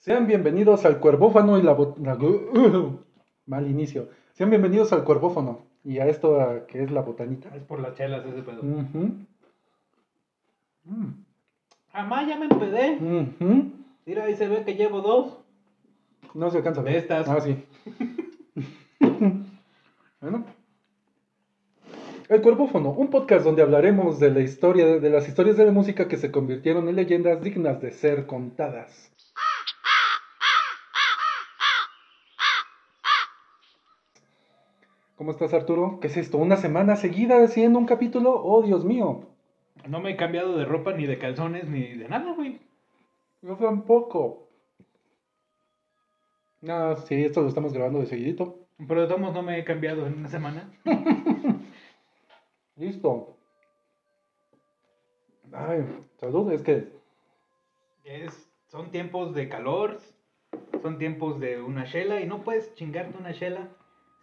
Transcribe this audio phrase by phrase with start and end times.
[0.00, 2.16] Sean bienvenidos al Cuervófano y la, bot- la-
[3.46, 4.08] mal inicio.
[4.32, 7.54] Sean bienvenidos al Cuervófano y a esto a- que es la botanita.
[7.54, 8.60] Es por las chelas ese pedo.
[8.62, 9.12] Ujú.
[10.84, 11.24] Mm.
[11.92, 12.98] Jamás ya me empedé.
[14.06, 15.36] Mira, ahí se ve que llevo dos.
[16.34, 16.94] No se alcanza a ver.
[16.94, 17.28] De estas.
[17.28, 17.62] Ah, sí.
[20.20, 20.44] bueno.
[22.30, 26.06] El Cuervófono, un podcast donde hablaremos de la historia, de las historias de la música
[26.08, 29.12] que se convirtieron en leyendas dignas de ser contadas.
[35.20, 35.98] ¿Cómo estás, Arturo?
[36.00, 36.38] ¿Qué es esto?
[36.38, 38.42] ¿Una semana seguida haciendo un capítulo?
[38.42, 39.28] ¡Oh, Dios mío!
[39.86, 42.58] No me he cambiado de ropa, ni de calzones, ni de nada, güey.
[43.42, 44.48] Yo tampoco.
[46.62, 48.60] No, sí, esto lo estamos grabando de seguidito.
[48.88, 50.72] Pero de todos modos no me he cambiado en una semana.
[52.76, 53.36] Listo.
[55.52, 55.84] Ay,
[56.16, 56.88] salud, es que
[58.04, 59.98] Es, son tiempos de calor,
[60.80, 63.68] son tiempos de una chela y no puedes chingarte una chela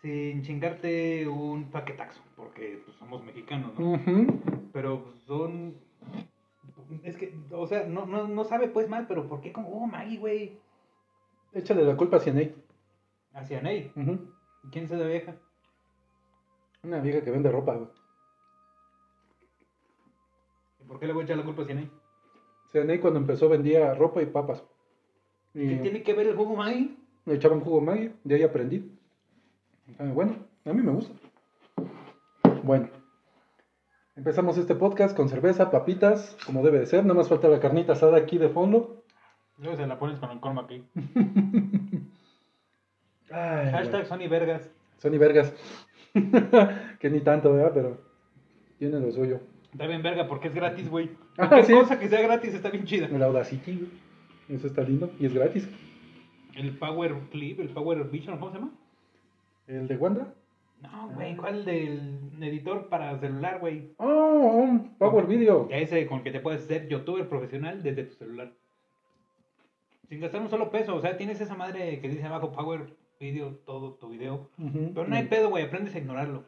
[0.08, 4.00] sin chingarte un paquetaxo, porque pues, somos mexicanos, ¿no?
[4.72, 5.76] Pero pues, son...
[7.04, 9.86] Es que, o sea, no, no, no sabe pues mal, pero ¿por qué como, oh,
[9.86, 10.58] Maggie, güey?
[11.54, 12.56] échale la culpa a Cianey.
[13.34, 13.92] Hacia Ney.
[13.96, 14.32] Ujú.
[14.72, 15.36] ¿Quién es esa vieja?
[16.84, 17.76] Una vieja que vende ropa.
[17.76, 17.90] güey.
[20.82, 21.92] ¿Y por qué le voy a echar la culpa a Cianey?
[22.72, 24.64] Cianey cuando empezó vendía ropa y papas.
[25.54, 26.96] Y ¿Qué tiene que ver el jugo Maggie?
[27.26, 28.97] me echaban jugo Maggi, de ahí aprendí.
[30.00, 30.36] Ah, bueno,
[30.66, 31.14] a mí me gusta.
[32.64, 32.90] Bueno,
[34.16, 37.04] empezamos este podcast con cerveza, papitas, como debe de ser.
[37.04, 39.04] Nada más falta la carnita asada aquí de fondo.
[39.58, 40.84] Luego se la pones con el corma aquí.
[43.32, 44.70] Ay, Hashtag Sony Vergas.
[44.98, 45.54] Sony Vergas.
[47.00, 47.72] que ni tanto, ¿verdad?
[47.74, 47.98] Pero
[48.78, 49.40] tiene lo suyo.
[49.72, 51.12] Está bien verga porque es gratis, güey.
[51.38, 51.74] Ah, sí.
[51.74, 53.08] cosa que sea gratis está bien chida.
[53.08, 53.92] El Audacity, güey.
[54.50, 55.68] Eso está lindo y es gratis.
[56.56, 58.74] El Power Clip, el Power Vision, ¿cómo se llama?
[59.68, 60.34] ¿El de Wanda?
[60.82, 63.94] No, güey, ¿cuál del editor para celular, güey?
[63.98, 65.68] Oh, Power Video.
[65.72, 68.52] Ese con el que te puedes ser youtuber profesional desde tu celular.
[70.08, 70.96] Sin gastar un solo peso.
[70.96, 74.50] O sea, tienes esa madre que dice abajo Power Video, todo tu video.
[74.58, 76.44] Pero no hay pedo, güey, aprendes a ignorarlo.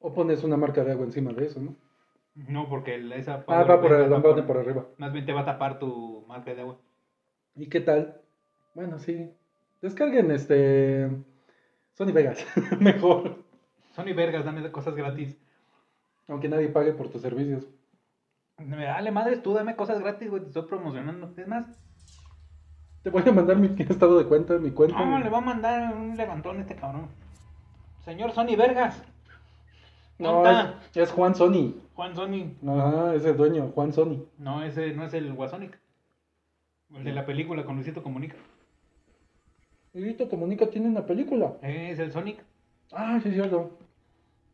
[0.00, 1.76] O pones una marca de agua encima de eso, ¿no?
[2.34, 4.86] No, porque esa Ah, Power va por el va va por arriba.
[4.98, 6.78] Más bien te va a tapar tu marca de agua.
[7.54, 8.20] ¿Y qué tal?
[8.74, 9.30] Bueno, sí.
[9.82, 11.10] Descarguen este.
[11.94, 12.44] Sony Vegas.
[12.80, 13.42] Mejor.
[13.94, 15.36] Sony Vergas, dame cosas gratis.
[16.28, 17.66] Aunque nadie pague por tus servicios.
[18.58, 21.32] Me dale madres, tú dame cosas gratis, güey, te estoy promocionando.
[21.36, 21.66] Es más,
[23.02, 25.04] Te voy a mandar mi estado de cuenta, mi cuenta.
[25.04, 27.08] no, le va a mandar un levantón a este cabrón.
[28.04, 29.02] Señor Sony Vergas.
[30.18, 31.74] No, ¿Dónde es, es Juan Sony.
[31.94, 32.54] Juan Sony.
[32.68, 34.24] Ajá, es el dueño, Juan Sony.
[34.38, 35.78] No, ese no es el Guasonic.
[36.94, 38.36] El de la película con Luisito Comunica.
[39.94, 41.54] Vito Comunica tiene una película.
[41.62, 42.38] Es el Sonic.
[42.92, 43.78] Ah, sí, es cierto.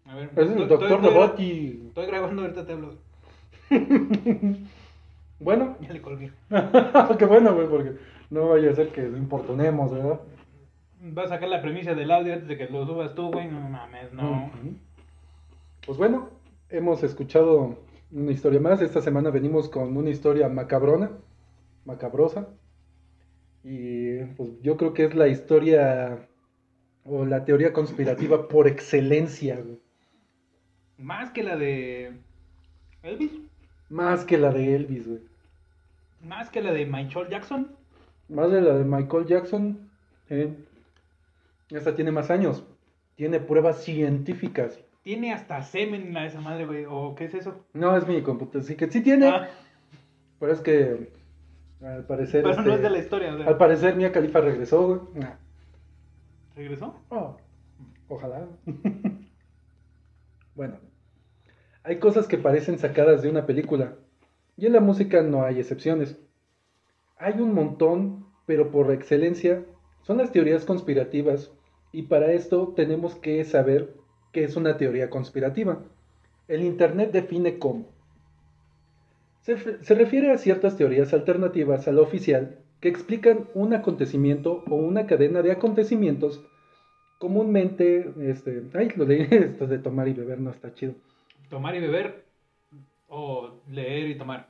[0.05, 0.31] A ver.
[0.37, 1.87] Es el Doctor Robot y.
[1.89, 2.95] Estoy grabando, ahorita te hablo.
[5.41, 6.33] Bueno, Ya le colgué.
[7.19, 7.97] qué bueno, güey, porque
[8.29, 10.21] no vaya a ser que lo importunemos, ¿verdad?
[11.17, 13.49] Va a sacar la premisa del audio antes de que lo subas tú, güey.
[13.49, 14.51] No mames, no.
[15.87, 16.29] Pues bueno,
[16.69, 17.79] hemos escuchado
[18.13, 18.83] una historia más.
[18.83, 21.11] Esta semana venimos con una historia macabrona,
[21.87, 22.49] macabrosa.
[23.65, 26.27] Y pues yo creo que es la historia
[27.05, 29.79] o la teoría conspirativa por excelencia, güey.
[30.99, 32.13] Más que la de
[33.03, 33.33] Elvis.
[33.89, 35.21] Más que la de Elvis, güey.
[36.23, 37.75] Más que la de Michael Jackson.
[38.29, 39.91] Más de la de Michael Jackson.
[40.29, 40.55] eh.
[41.71, 42.65] Esta tiene más años.
[43.17, 44.79] Tiene pruebas científicas.
[45.03, 46.85] Tiene hasta semen la esa madre, güey.
[46.89, 47.65] ¿O qué es eso?
[47.73, 48.65] No, es mi computadora.
[48.67, 49.29] Sí que sí tiene.
[49.29, 49.49] Ah,
[50.39, 51.11] Pero es que
[51.83, 52.43] al parecer.
[52.43, 53.35] pero este, no es de la historia.
[53.35, 55.01] o sea, Al parecer Mia Khalifa regresó, güey.
[55.15, 55.37] Nah.
[56.55, 56.95] ¿Regresó?
[57.09, 57.37] Oh,
[58.09, 58.47] ojalá.
[60.55, 60.79] bueno,
[61.83, 63.95] hay cosas que parecen sacadas de una película.
[64.57, 66.19] Y en la música no hay excepciones.
[67.17, 69.65] Hay un montón, pero por excelencia
[70.03, 71.53] son las teorías conspirativas.
[71.93, 73.95] Y para esto tenemos que saber
[74.33, 75.83] qué es una teoría conspirativa.
[76.47, 77.87] El Internet define cómo.
[79.41, 85.07] Se, refiere a ciertas teorías alternativas a la oficial que explican un acontecimiento o una
[85.07, 86.45] cadena de acontecimientos
[87.19, 90.95] comúnmente, este, ay, lo de esto de tomar y beber no está chido.
[91.49, 92.25] Tomar y beber.
[93.09, 94.49] O leer y tomar.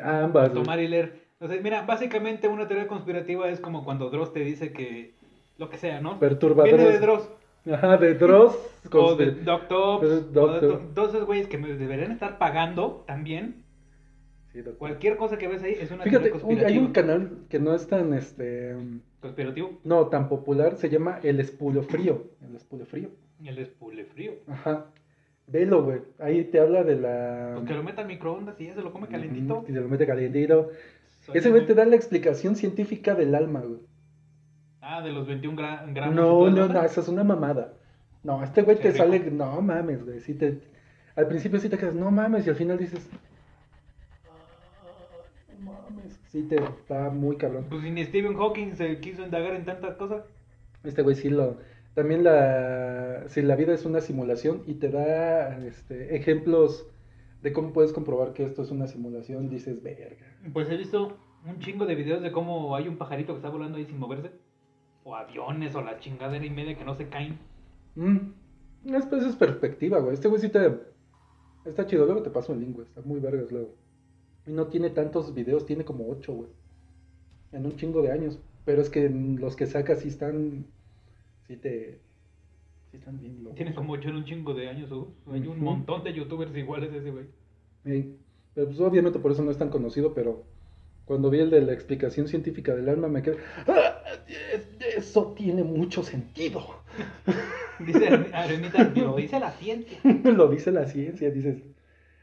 [0.00, 0.52] Ambas.
[0.52, 1.24] Tomar y leer.
[1.40, 5.14] Entonces, mira, básicamente una teoría conspirativa es como cuando Dross te dice que
[5.58, 6.18] lo que sea, ¿no?
[6.18, 6.76] Perturbadores.
[6.76, 7.30] Viene de Dross.
[7.72, 8.58] Ajá, de Dross.
[8.92, 10.04] O de Doctor.
[10.04, 13.63] O todos esos güeyes que me deberían estar pagando también.
[14.54, 14.62] Sí.
[14.78, 16.32] Cualquier cosa que ves ahí es una Fíjate,
[16.64, 18.74] hay un canal que no es tan, este,
[19.20, 19.80] ¿Conspirativo?
[19.84, 22.28] no, tan popular, se llama El Espulo Frío.
[22.40, 23.10] El Espulo Frío.
[23.44, 24.32] El espule frío.
[24.46, 24.86] Ajá.
[25.48, 25.98] Velo, güey.
[26.20, 27.50] Ahí te habla de la...
[27.56, 29.64] Pues que lo meta al microondas y ya se lo come calentito.
[29.68, 30.70] Y se lo mete calentito.
[31.20, 33.80] Soy Ese el- güey te da la explicación científica del alma, güey.
[34.80, 36.14] Ah, de los 21 gra- gramos.
[36.14, 37.74] No, no, no, esa es una mamada.
[38.22, 38.98] No, este güey te rico.
[39.04, 40.20] sale, no mames, güey.
[40.20, 40.60] Sí te,
[41.16, 43.33] al principio sí te quedas, no mames, y al final dices, "Ah, no mames.
[46.28, 47.66] Sí te está muy cabrón.
[47.68, 50.24] Pues si ni Stephen Hawking se quiso indagar en tantas cosas.
[50.82, 51.58] Este güey sí lo.
[51.94, 53.24] También la.
[53.28, 56.86] Si la vida es una simulación y te da este, ejemplos
[57.42, 60.26] de cómo puedes comprobar que esto es una simulación, dices, verga.
[60.52, 61.16] Pues he visto
[61.46, 64.32] un chingo de videos de cómo hay un pajarito que está volando ahí sin moverse.
[65.04, 67.38] O aviones o la chingadera y media que no se caen.
[67.94, 68.94] Mm.
[68.94, 70.14] Es, pues, es perspectiva, güey.
[70.14, 70.80] Este güey sí te.
[71.64, 72.06] Está chido.
[72.06, 72.86] Luego te paso el link, güey.
[72.86, 73.74] Está muy vergas luego.
[74.46, 76.50] Y no tiene tantos videos, tiene como ocho, güey.
[77.52, 78.38] En un chingo de años.
[78.64, 80.66] Pero es que los que saca sí están.
[81.46, 81.98] Sí te.
[82.90, 83.56] Sí están bien locos.
[83.56, 84.90] Tiene como ocho en un chingo de años.
[84.92, 85.12] ¿o?
[85.32, 87.26] Hay un montón de youtubers iguales a ese güey.
[87.84, 88.16] Ey,
[88.54, 90.44] Pero pues obviamente por eso no es tan conocido, pero
[91.04, 93.36] cuando vi el de la explicación científica del alma me quedé.
[93.66, 96.62] "Ah, es- Eso tiene mucho sentido.
[97.84, 99.98] Dice Arenita, lo dice la ciencia.
[100.24, 101.60] Lo dice la ciencia, dices.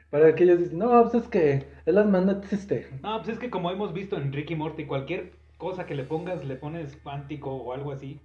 [0.09, 2.87] Para aquellos dicen, no, pues es que el alma no existe.
[3.01, 6.45] No, pues es que como hemos visto en Ricky Morty, cualquier cosa que le pongas,
[6.45, 8.19] le pones cuántico o algo así.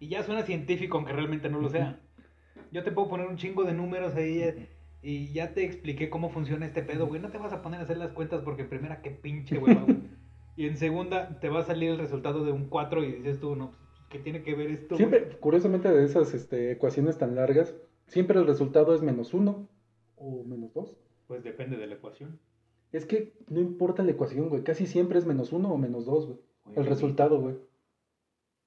[0.00, 2.00] Y ya suena científico, aunque realmente no lo sea.
[2.70, 4.68] Yo te puedo poner un chingo de números ahí eh,
[5.02, 7.20] y ya te expliqué cómo funciona este pedo, güey.
[7.20, 9.76] No te vas a poner a hacer las cuentas porque en primera, qué pinche, güey.
[10.56, 13.56] y en segunda, te va a salir el resultado de un 4 y dices tú,
[13.56, 14.96] no, pues, ¿qué tiene que ver esto?
[14.96, 15.08] güey?
[15.08, 17.74] Siempre, curiosamente, de esas este, ecuaciones tan largas,
[18.06, 19.68] siempre el resultado es menos uno
[20.16, 20.96] o menos dos.
[21.26, 22.38] Pues depende de la ecuación.
[22.92, 24.62] Es que no importa la ecuación, güey.
[24.62, 26.38] Casi siempre es menos uno o menos dos, güey.
[26.76, 27.56] El resultado, güey.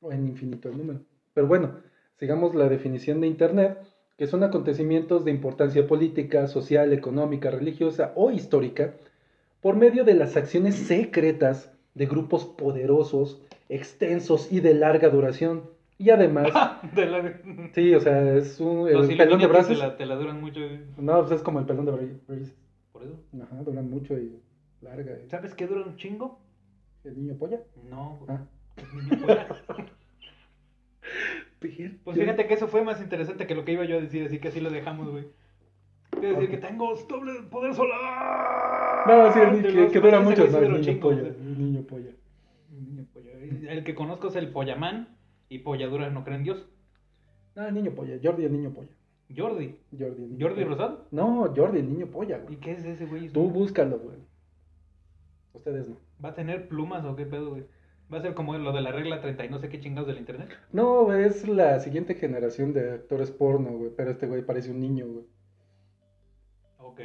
[0.01, 0.99] O en infinito el número.
[1.33, 1.75] Pero bueno,
[2.17, 3.77] sigamos la definición de Internet,
[4.17, 8.93] que son acontecimientos de importancia política, social, económica, religiosa o histórica,
[9.61, 15.63] por medio de las acciones secretas de grupos poderosos, extensos y de larga duración.
[15.97, 16.47] Y además,
[16.95, 17.39] De la-
[17.73, 19.69] sí, o sea, es un, Los el pelón de brazos.
[19.69, 20.59] Te la, te la duran mucho.
[20.59, 20.79] güey.
[20.97, 22.55] No, pues es como el pelón de bra- braces.
[23.01, 23.43] Por eso.
[23.43, 24.39] Ajá, duran mucho y
[24.81, 25.17] larga.
[25.19, 26.39] y- ¿Sabes qué dura un chingo?
[27.03, 27.59] ¿El niño polla?
[27.89, 28.37] No, güey.
[28.37, 28.45] Ah.
[28.77, 29.47] El niño fuera.
[32.03, 34.39] Pues fíjate que eso fue más interesante que lo que iba yo a decir, así
[34.39, 35.27] que así lo dejamos, güey.
[36.09, 39.07] Quiero decir que tengo doble poder solar.
[39.07, 40.71] No, sí, el niño, que, los que dura cuales mucho, ese no, güey sí el
[40.71, 41.27] duró niño chingo, polla.
[41.27, 42.11] El niño polla.
[42.71, 43.71] El niño polla.
[43.71, 45.15] El que conozco es el Pollaman
[45.49, 46.67] y Polladura no cree en Dios.
[47.55, 48.17] No, el niño polla.
[48.23, 48.89] Jordi, el niño polla.
[49.35, 49.75] Jordi.
[49.91, 50.63] Jordi, el niño ¿Jordi.
[50.63, 51.07] Rosado?
[51.11, 52.59] No, Jordi, el niño polla, ¿Y güey.
[52.59, 53.29] qué es ese güey?
[53.29, 54.17] Tú búscalo, güey.
[55.53, 55.97] Ustedes no.
[56.23, 57.63] ¿Va a tener plumas o qué pedo, güey?
[58.13, 60.17] Va a ser como lo de la regla 30 y no sé qué chingados del
[60.17, 60.49] internet.
[60.73, 63.91] No, güey, es la siguiente generación de actores porno, güey.
[63.95, 65.25] Pero este güey parece un niño, güey.
[66.77, 66.99] Ok.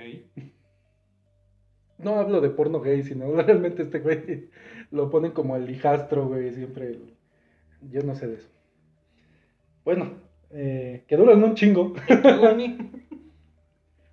[1.99, 4.50] No hablo de porno gay, sino realmente este güey
[4.90, 6.52] lo ponen como el hijastro, güey.
[6.52, 6.99] Siempre.
[7.90, 8.49] Yo no sé de eso.
[9.84, 10.14] Bueno,
[10.50, 11.94] eh, que duran un chingo.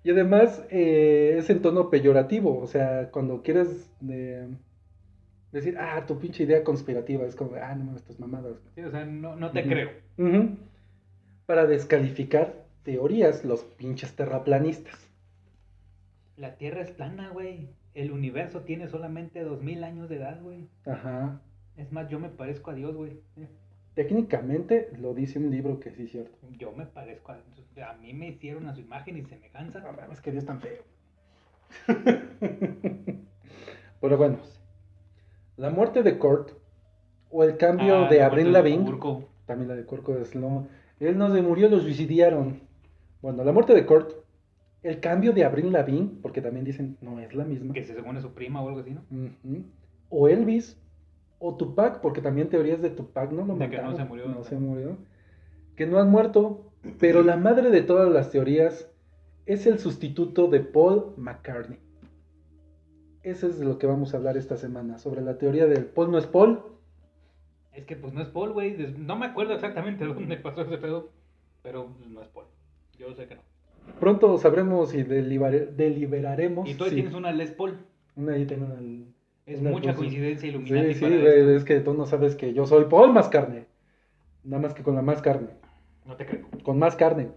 [0.06, 4.46] Y además eh, es en tono peyorativo, o sea, cuando quieres eh,
[5.50, 8.58] decir, ah, tu pinche idea conspirativa, es como, ah, no mames, tus mamadas.
[8.74, 9.88] Sí, o sea, no, no te creo.
[11.46, 15.10] Para descalificar teorías, los pinches terraplanistas.
[16.36, 17.70] La Tierra es plana, güey.
[17.94, 20.68] El universo tiene solamente dos mil años de edad, güey.
[20.84, 21.40] Ajá.
[21.78, 23.20] Es más, yo me parezco a Dios, güey.
[23.94, 26.36] Técnicamente lo dice un libro que sí es cierto.
[26.58, 27.36] Yo me parezco a...
[27.88, 29.80] A mí me hicieron a su imagen y semejanza.
[29.80, 30.82] No mames, que Dios tan feo.
[34.00, 34.38] Pero bueno,
[35.56, 36.52] la muerte de Kurt
[37.30, 39.28] o el cambio Ah, de la de Lavigne Turco.
[39.46, 40.68] También la de Corco es no.
[41.00, 42.60] Él no se murió, lo suicidaron.
[43.22, 44.12] Bueno, la muerte de Kurt,
[44.82, 47.74] el cambio de Avril Lavigne, porque también dicen no es la misma.
[47.74, 49.02] Que se supone su prima o algo así, ¿no?
[50.10, 50.78] O Elvis,
[51.38, 54.26] o Tupac, porque también teorías de Tupac no lo De que no se murió.
[54.28, 54.96] No se murió.
[55.76, 58.90] Que no han muerto, pero la madre de todas las teorías
[59.46, 61.78] es el sustituto de Paul McCartney.
[63.22, 66.10] Eso es de lo que vamos a hablar esta semana, sobre la teoría del Paul
[66.10, 66.60] no es Paul.
[67.72, 68.76] Es que pues no es Paul, güey.
[68.98, 71.10] No me acuerdo exactamente dónde pasó ese pedo.
[71.62, 72.44] Pero pues, no es Paul.
[72.98, 73.42] Yo sé que no.
[73.98, 76.68] Pronto sabremos y deliberaremos.
[76.68, 77.78] Y tú tienes una Les Paul.
[78.16, 78.80] Una ahí tengo una-
[79.46, 79.98] Es una mucha cosa.
[79.98, 81.50] coincidencia Sí, Illuminati sí, güey, esto.
[81.50, 83.66] es que tú no sabes que yo soy Paul más carne.
[84.42, 85.50] Nada más que con la más carne.
[86.04, 86.46] No te creo.
[86.62, 87.30] Con más carne.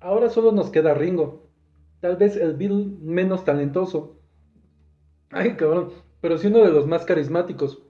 [0.00, 1.48] Ahora solo nos queda Ringo.
[2.00, 4.16] tal vez el Beatle menos talentoso.
[5.30, 5.90] Ay, cabrón,
[6.20, 7.82] pero sí uno de los más carismáticos.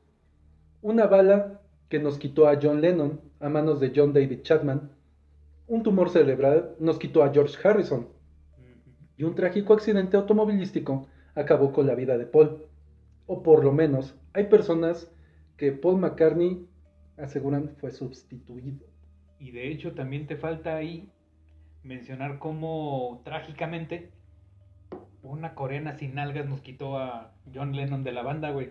[0.83, 4.91] Una bala que nos quitó a John Lennon a manos de John David Chapman.
[5.69, 8.09] Un tumor cerebral nos quitó a George Harrison.
[9.21, 12.65] Y un trágico accidente automovilístico acabó con la vida de Paul.
[13.27, 15.13] O por lo menos hay personas
[15.59, 16.67] que Paul McCartney
[17.19, 18.87] aseguran fue sustituido.
[19.39, 21.11] Y de hecho también te falta ahí
[21.83, 24.11] mencionar cómo trágicamente
[25.23, 28.71] una coreana sin algas nos quitó a John Lennon de la banda, güey.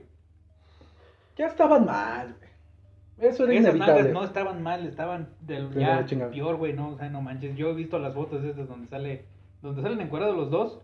[1.38, 3.30] Ya estaban mal, güey.
[3.30, 3.94] Eso era Esas inevitable.
[3.94, 7.56] nalgas no estaban mal, estaban del De ya peor, güey, no, o sea, no manches.
[7.56, 9.26] Yo he visto las fotos esas donde sale,
[9.62, 10.82] donde salen encuadrados los dos.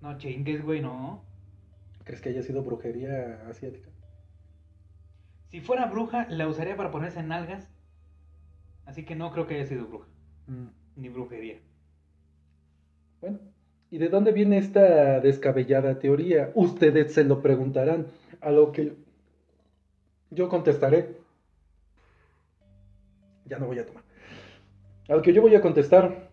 [0.00, 1.22] No chingues, güey, no.
[2.04, 3.90] ¿Crees que haya sido brujería asiática?
[5.50, 7.70] Si fuera bruja, la usaría para ponerse en nalgas.
[8.86, 10.08] Así que no creo que haya sido bruja,
[10.46, 10.68] Mm.
[10.96, 11.58] ni brujería.
[13.20, 13.38] Bueno,
[13.90, 16.50] ¿y de dónde viene esta descabellada teoría?
[16.54, 18.06] Ustedes se lo preguntarán,
[18.40, 18.94] a lo que
[20.30, 21.16] yo contestaré.
[23.46, 24.04] Ya no voy a tomar.
[25.08, 26.27] A lo que yo voy a contestar.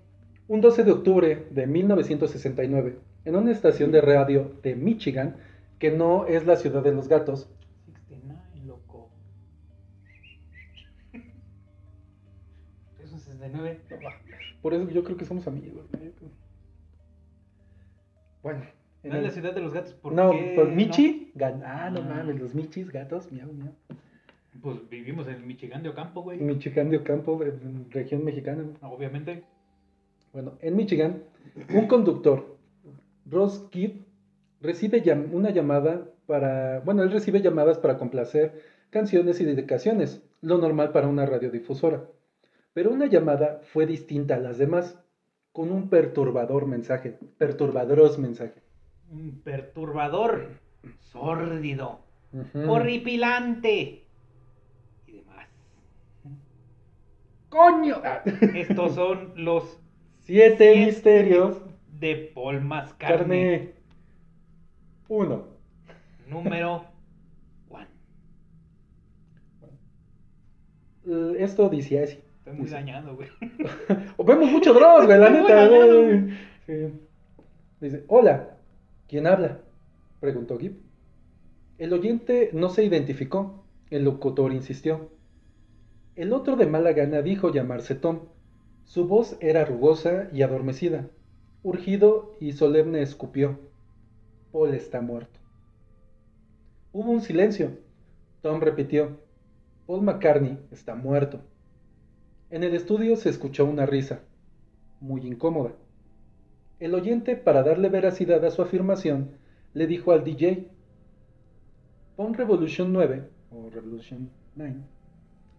[0.47, 5.37] Un 12 de octubre de 1969, en una estación de radio de Michigan,
[5.79, 7.49] que no es la ciudad de los gatos,
[7.87, 9.09] 69, loco.
[13.03, 13.79] Es un 69.
[14.61, 15.85] por eso yo creo que somos amigos.
[18.43, 18.61] Bueno,
[19.01, 20.75] en No es el- la ciudad de los gatos, ¿por no, qué por no?
[20.75, 22.03] Michi, gan- ah, no Ah.
[22.17, 23.73] mames, los Michis, gatos, miau, miau.
[24.61, 26.39] Pues vivimos en Michigan de Ocampo, güey.
[26.39, 28.63] Michigan de Ocampo, en región mexicana.
[28.81, 29.43] Obviamente.
[30.35, 31.23] Bueno, en Michigan,
[31.73, 32.57] un conductor,
[33.25, 34.01] Ross Kidd,
[34.59, 40.57] recibe llam- una llamada para, bueno, él recibe llamadas para complacer canciones y dedicaciones, lo
[40.57, 42.03] normal para una radiodifusora.
[42.73, 45.01] Pero una llamada fue distinta a las demás,
[45.53, 48.61] con un perturbador mensaje, perturbadoros mensaje.
[49.09, 50.49] Un perturbador.
[50.99, 52.01] Sórdido.
[52.67, 54.05] Horripilante.
[55.07, 55.47] Y demás.
[57.47, 58.01] ¡Coño!
[58.53, 59.79] Estos son los
[60.25, 60.85] Siete Siete.
[60.85, 61.61] misterios.
[61.99, 63.17] de Paul Mascarne.
[63.17, 63.71] Carne.
[65.07, 65.45] Uno.
[66.27, 66.83] Número
[67.69, 67.87] one.
[71.07, 72.19] Eh, Esto dice así.
[72.39, 72.75] Estoy muy Dice.
[72.75, 73.29] dañado, güey.
[74.25, 75.55] Vemos mucho Dross, güey, la neta.
[75.55, 76.03] dañado.
[76.03, 76.29] güey.
[76.65, 76.73] Sí.
[77.81, 78.57] Dice, hola,
[79.07, 79.59] ¿quién habla?
[80.19, 80.77] Preguntó Gib.
[81.77, 83.63] El oyente no se identificó.
[83.91, 85.11] El locutor insistió.
[86.15, 88.21] El otro de mala gana dijo llamarse Tom.
[88.85, 91.09] Su voz era rugosa y adormecida.
[91.63, 93.59] Urgido y solemne escupió.
[94.51, 95.39] Paul está muerto.
[96.93, 97.71] Hubo un silencio.
[98.41, 99.17] Tom repitió.
[99.85, 101.41] Paul McCartney está muerto.
[102.49, 104.21] En el estudio se escuchó una risa,
[105.01, 105.73] muy incómoda.
[106.79, 109.31] El oyente, para darle veracidad a su afirmación,
[109.73, 110.67] le dijo al DJ,
[112.15, 114.75] pon Revolution 9 o Revolution 9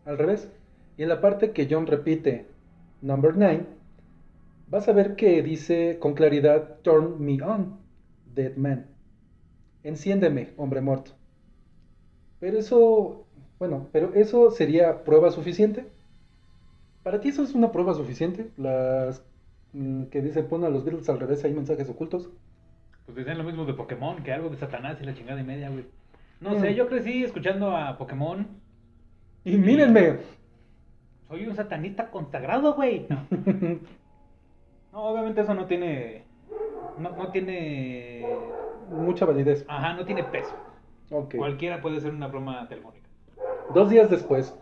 [0.06, 0.48] al revés,
[0.96, 2.46] y en la parte que John repite,
[3.06, 3.64] Number 9,
[4.68, 7.78] vas a ver que dice con claridad, Turn me on,
[8.34, 8.86] dead man.
[9.84, 11.12] Enciéndeme, hombre muerto.
[12.40, 13.26] Pero eso,
[13.58, 15.86] bueno, pero eso sería prueba suficiente.
[17.02, 18.50] ¿Para ti eso es una prueba suficiente?
[18.56, 19.22] Las
[19.72, 22.28] mm, que dicen pon a los Beatles al revés, hay mensajes ocultos.
[23.04, 25.70] Pues decían lo mismo de Pokémon, que algo de Satanás y la chingada y media,
[25.70, 25.84] güey.
[26.40, 26.60] No Mm.
[26.60, 28.46] sé, yo crecí escuchando a Pokémon.
[29.44, 30.16] Y mírenme.
[31.28, 33.06] Soy un satanista consagrado, güey.
[33.08, 33.26] No,
[34.92, 36.24] No, obviamente eso no tiene.
[36.98, 38.24] No, no tiene.
[38.90, 39.64] Mucha validez.
[39.68, 40.54] Ajá, no tiene peso.
[41.10, 41.36] Ok.
[41.36, 43.08] Cualquiera puede ser una broma telefónica.
[43.74, 44.56] Dos días después,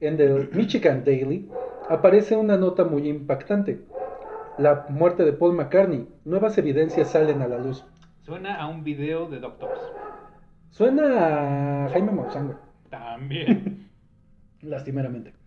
[0.00, 1.48] en el Michigan Daily,
[1.88, 3.86] aparece una nota muy impactante.
[4.58, 6.08] La muerte de Paul McCartney.
[6.24, 7.84] Nuevas evidencias salen a la luz.
[8.22, 9.80] Suena a un video de Doctors.
[10.70, 12.58] Suena a Jaime Maussan.
[12.90, 13.88] También.
[14.60, 15.37] lastimeramente.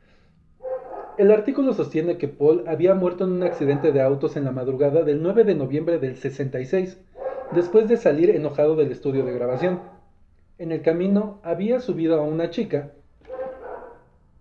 [1.18, 5.04] El artículo sostiene que Paul había muerto en un accidente de autos en la madrugada
[5.04, 6.98] del 9 de noviembre del 66,
[7.54, 9.82] después de salir enojado del estudio de grabación.
[10.58, 12.92] En el camino había subido a una chica.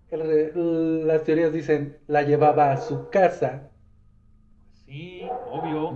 [0.09, 3.69] El las teorías dicen la llevaba a su casa.
[4.85, 5.93] Sí, obvio.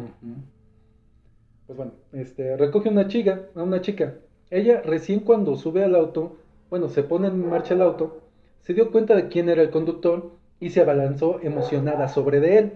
[1.67, 4.15] Pues bueno, este, recoge una chica, a una chica.
[4.49, 6.37] Ella recién cuando sube al auto,
[6.69, 8.21] bueno, se pone en marcha el auto,
[8.61, 12.73] se dio cuenta de quién era el conductor y se abalanzó emocionada sobre de él.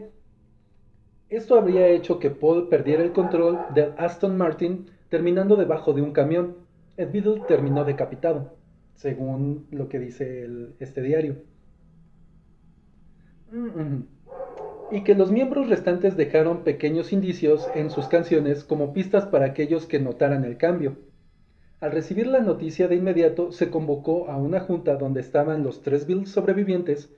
[1.30, 6.12] Esto habría hecho que Paul perdiera el control del Aston Martin terminando debajo de un
[6.12, 6.56] camión.
[6.98, 8.56] El Beatle terminó decapitado,
[8.96, 10.48] según lo que dice
[10.80, 11.38] este diario.
[13.52, 14.08] Mm, mm.
[14.92, 19.88] y que los miembros restantes dejaron pequeños indicios en sus canciones como pistas para aquellos
[19.88, 20.98] que notaran el cambio.
[21.80, 26.06] Al recibir la noticia de inmediato se convocó a una junta donde estaban los tres
[26.06, 27.10] Beatles sobrevivientes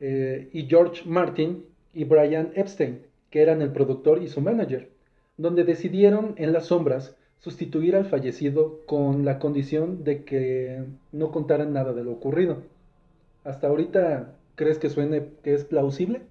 [0.00, 4.90] eh, y George Martin y Brian Epstein, que eran el productor y su manager,
[5.36, 11.72] donde decidieron en las sombras sustituir al fallecido con la condición de que no contaran
[11.72, 12.62] nada de lo ocurrido.
[13.44, 16.22] Hasta ahorita, ¿crees que suene que es plausible?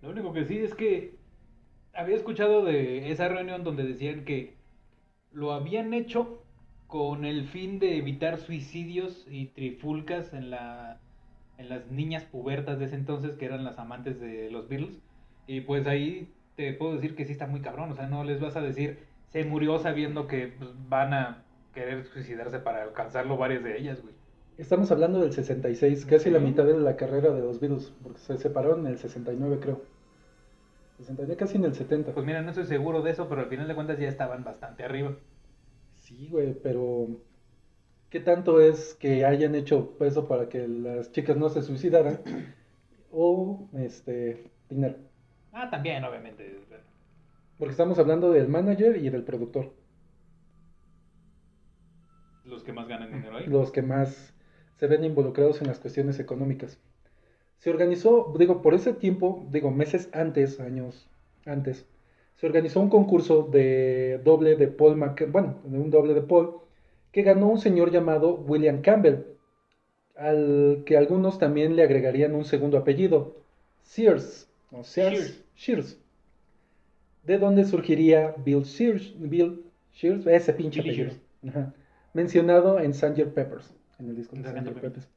[0.00, 1.14] Lo único que sí es que
[1.94, 4.54] había escuchado de esa reunión donde decían que
[5.32, 6.42] lo habían hecho
[6.86, 11.00] con el fin de evitar suicidios y trifulcas en la
[11.62, 14.98] en las niñas pubertas de ese entonces que eran las amantes de los Beatles
[15.46, 18.40] y pues ahí te puedo decir que sí está muy cabrón, o sea, no les
[18.40, 18.98] vas a decir
[19.32, 24.14] se murió sabiendo que pues, van a querer suicidarse para alcanzarlo varias de ellas, güey.
[24.58, 28.36] Estamos hablando del 66, casi la mitad de la carrera de los Beatles, porque se
[28.36, 29.82] separaron en el 69 creo.
[30.98, 32.12] 69, casi en el 70.
[32.12, 34.84] Pues mira, no estoy seguro de eso, pero al final de cuentas ya estaban bastante
[34.84, 35.16] arriba.
[35.94, 37.08] Sí, güey, pero
[38.12, 42.20] ¿qué tanto es que hayan hecho eso para que las chicas no se suicidaran?
[43.10, 44.96] o este dinero.
[45.50, 46.60] Ah, también, obviamente.
[47.58, 49.72] Porque estamos hablando del manager y del productor.
[52.44, 53.46] Los que más ganan dinero ahí.
[53.46, 54.34] Los que más
[54.76, 56.78] se ven involucrados en las cuestiones económicas.
[57.56, 61.08] Se organizó, digo, por ese tiempo, digo, meses antes, años
[61.46, 61.86] antes,
[62.34, 66.62] se organizó un concurso de doble de Paul bueno, de un doble de Paul,
[67.12, 69.24] que ganó un señor llamado William Campbell,
[70.16, 73.36] al que algunos también le agregarían un segundo apellido,
[73.82, 75.98] Sears, o Sears, Shears,
[77.24, 81.12] de donde surgiría Bill Sears, Bill Shears, ese pinche apellido,
[82.14, 85.08] mencionado en Sanger Peppers, en el disco de Sanger Peppers.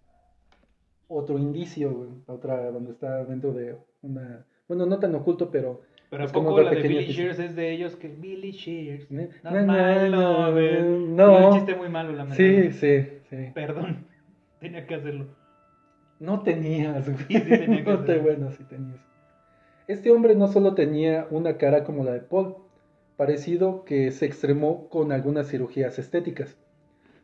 [1.07, 6.31] Otro indicio, otra donde está dentro de una, bueno, no tan oculto, pero pero es
[6.31, 9.09] como la de Billy Shears es de ellos que Billy Shears.
[9.09, 10.51] No, no, no
[10.91, 11.49] No.
[11.49, 12.37] Un chiste muy malo, la verdad.
[12.37, 13.51] Sí, sí, sí.
[13.53, 14.05] Perdón.
[14.59, 15.27] Tenía que hacerlo.
[16.19, 17.25] No tenías, güey.
[17.27, 18.99] Sí, tenía que no te, bueno, sí tenías.
[19.87, 22.55] Este hombre no solo tenía una cara como la de Paul,
[23.17, 26.57] parecido que se extremó con algunas cirugías estéticas.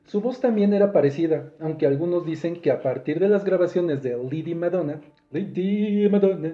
[0.06, 4.17] Su voz también era parecida, aunque algunos dicen que a partir de las grabaciones de
[4.17, 5.00] Lady Madonna,
[5.32, 6.54] Lady Madonna,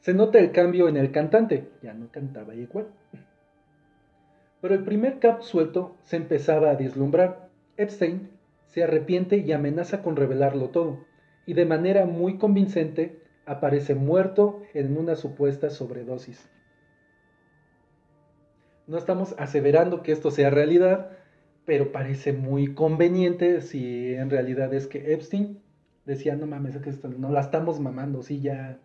[0.00, 2.88] se nota el cambio en el cantante, ya no cantaba igual.
[4.60, 7.48] Pero el primer cap suelto se empezaba a deslumbrar.
[7.76, 8.30] Epstein
[8.66, 11.04] se arrepiente y amenaza con revelarlo todo,
[11.46, 16.50] y de manera muy convincente aparece muerto en una supuesta sobredosis.
[18.86, 21.10] No estamos aseverando que esto sea realidad,
[21.64, 25.60] pero parece muy conveniente si en realidad es que Epstein
[26.06, 26.78] decía, no mames,
[27.18, 28.78] no la estamos mamando, sí, ya,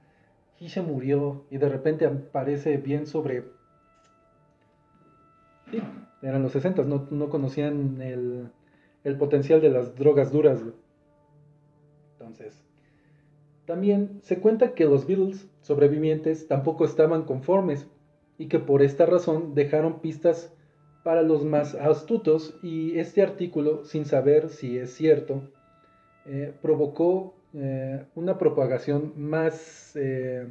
[0.63, 3.43] y se murió, y de repente aparece bien sobre...
[5.69, 5.81] Sí,
[6.21, 8.49] eran los 60, no, no conocían el,
[9.03, 10.63] el potencial de las drogas duras.
[12.13, 12.63] Entonces,
[13.65, 17.85] también se cuenta que los Beatles sobrevivientes tampoco estaban conformes
[18.37, 20.53] y que por esta razón dejaron pistas
[21.03, 25.41] para los más astutos y este artículo, sin saber si es cierto,
[26.25, 30.47] eh, provocó eh, una propagación más, eh,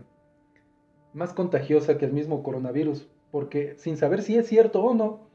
[1.13, 5.29] más contagiosa que el mismo coronavirus, porque sin saber si es cierto o no,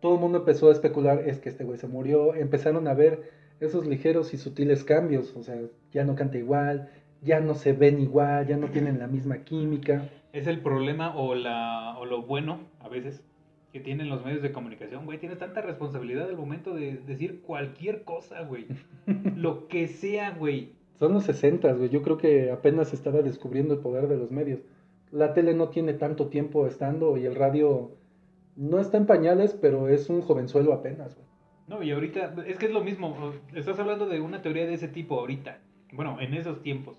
[0.00, 3.30] todo el mundo empezó a especular, es que este güey se murió, empezaron a ver
[3.60, 5.60] esos ligeros y sutiles cambios, o sea,
[5.92, 6.90] ya no canta igual,
[7.22, 10.08] ya no se ven igual, ya no tienen la misma química.
[10.32, 13.22] Es el problema o, la, o lo bueno a veces
[13.72, 15.18] que tienen los medios de comunicación, güey.
[15.18, 18.66] Tienes tanta responsabilidad al momento de decir cualquier cosa, güey.
[19.36, 20.72] lo que sea, güey.
[21.02, 21.88] Son los 60, güey.
[21.88, 24.60] Yo creo que apenas estaba descubriendo el poder de los medios.
[25.10, 27.96] La tele no tiene tanto tiempo estando y el radio
[28.54, 31.26] no está en pañales, pero es un jovenzuelo apenas, güey.
[31.66, 33.32] No, y ahorita, es que es lo mismo.
[33.52, 35.58] Estás hablando de una teoría de ese tipo ahorita.
[35.92, 36.96] Bueno, en esos tiempos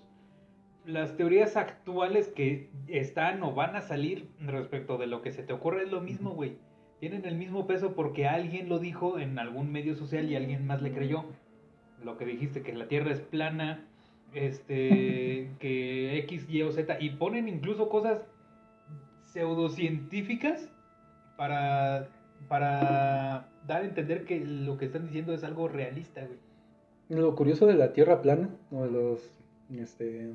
[0.84, 5.54] las teorías actuales que están o van a salir respecto de lo que se te
[5.54, 6.58] ocurre es lo mismo, güey.
[7.00, 10.82] Tienen el mismo peso porque alguien lo dijo en algún medio social y alguien más
[10.82, 11.24] le creyó.
[12.02, 13.88] Lo que dijiste, que la Tierra es plana,
[14.34, 18.24] este, que X, Y o Z, y ponen incluso cosas
[19.32, 20.68] pseudocientíficas
[21.36, 22.08] para,
[22.48, 26.38] para dar a entender que lo que están diciendo es algo realista, güey.
[27.08, 29.38] Lo curioso de la Tierra plana, o de los,
[29.76, 30.32] este,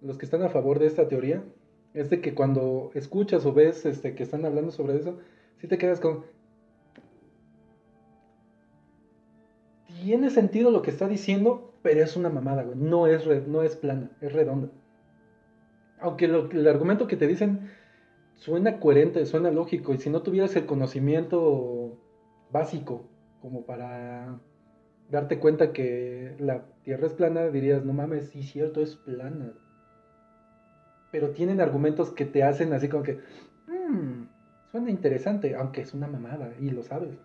[0.00, 1.44] los que están a favor de esta teoría,
[1.94, 5.18] es de que cuando escuchas o ves este, que están hablando sobre eso,
[5.58, 6.24] si te quedas con...
[10.02, 12.76] Tiene sentido lo que está diciendo, pero es una mamada, güey.
[12.76, 14.68] No es, no es plana, es redonda.
[16.00, 17.70] Aunque el argumento que te dicen
[18.34, 21.98] suena coherente, suena lógico, y si no tuvieras el conocimiento
[22.50, 23.08] básico
[23.40, 24.38] como para
[25.10, 29.52] darte cuenta que la Tierra es plana, dirías, no mames, sí, cierto, es plana.
[31.10, 33.20] Pero tienen argumentos que te hacen así como que,
[33.68, 34.26] "Mm,
[34.70, 37.16] suena interesante, aunque es una mamada, y lo sabes.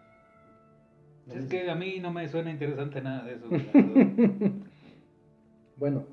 [1.29, 3.45] Es que a mí no me suena interesante nada de eso.
[5.77, 6.05] Bueno,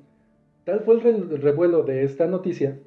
[0.63, 2.79] tal fue el re- el revuelo de esta noticia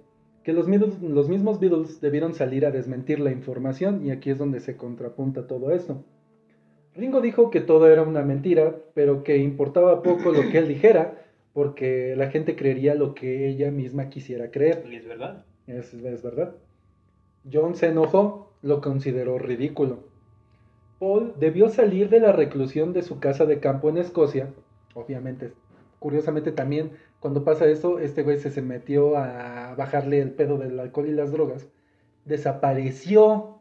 [0.42, 4.38] que los, Beatles- los mismos Beatles debieron salir a desmentir la información y aquí es
[4.38, 6.02] donde se contrapunta todo esto.
[6.94, 11.18] Ringo dijo que todo era una mentira, pero que importaba poco lo que él dijera
[11.52, 14.84] porque la gente creería lo que ella misma quisiera creer.
[14.90, 15.44] Y es verdad.
[15.66, 16.54] Es, es verdad.
[17.50, 20.11] John se enojó, lo consideró ridículo.
[21.02, 24.54] Paul debió salir de la reclusión de su casa de campo en Escocia.
[24.94, 25.52] Obviamente,
[25.98, 31.08] curiosamente también, cuando pasa eso, este güey se, metió a bajarle el pedo del alcohol
[31.08, 31.66] y las drogas.
[32.24, 33.58] Desapareció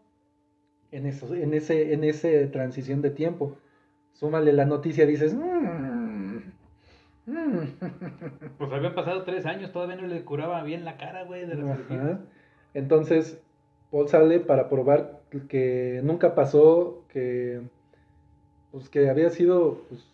[0.92, 3.58] en, eso, en, ese, en ese transición de tiempo.
[4.14, 5.34] Súmale la noticia, dices...
[5.34, 6.42] "Mm,
[7.26, 7.60] mm".
[8.60, 12.20] Pues habían pasado tres años, todavía no le curaba bien la cara, güey, de la.
[12.76, 13.42] Entonces,
[13.92, 17.62] Paul sale para probar que nunca pasó, que
[18.72, 20.06] pues que había sido, pues,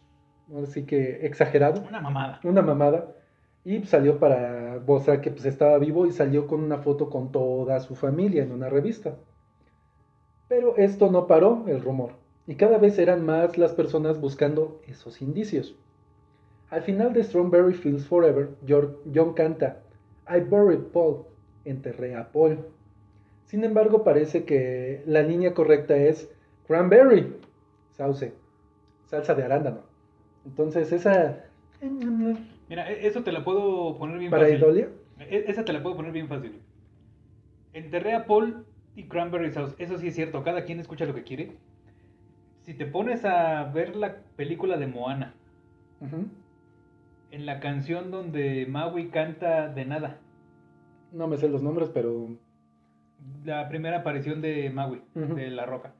[0.52, 2.40] ahora sí que exagerado, Una mamada.
[2.44, 3.16] una mamada,
[3.64, 7.80] y salió para mostrar que pues estaba vivo y salió con una foto con toda
[7.80, 9.16] su familia en una revista.
[10.48, 12.14] Pero esto no paró el rumor,
[12.48, 15.76] y cada vez eran más las personas buscando esos indicios.
[16.70, 19.82] Al final de Strawberry Fields Forever, John canta
[20.30, 21.26] I buried Paul,
[21.66, 22.58] enterré a Paul.
[23.48, 26.30] Sin embargo, parece que la línea correcta es
[26.68, 27.34] cranberry,
[27.92, 28.34] sauce,
[29.06, 29.82] salsa de arándano.
[30.46, 31.44] Entonces, esa
[32.70, 34.60] Mira, e- eso te la puedo poner bien para fácil.
[34.60, 36.60] Idolia, E- Esa te la puedo poner bien fácil.
[37.74, 39.76] Enterré a Paul y Cranberry Sauce.
[39.80, 41.52] Eso sí es cierto, cada quien escucha lo que quiere.
[42.66, 45.34] Si te pones a ver la película de Moana,
[47.32, 50.20] en la canción donde Maui canta de nada,
[51.14, 52.38] no me sé los nombres, pero
[53.44, 55.94] la primera aparición de Maui, de La Roca.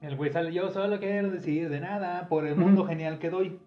[0.00, 3.58] El güey sale, yo solo quiero decir de nada por el mundo genial que doy.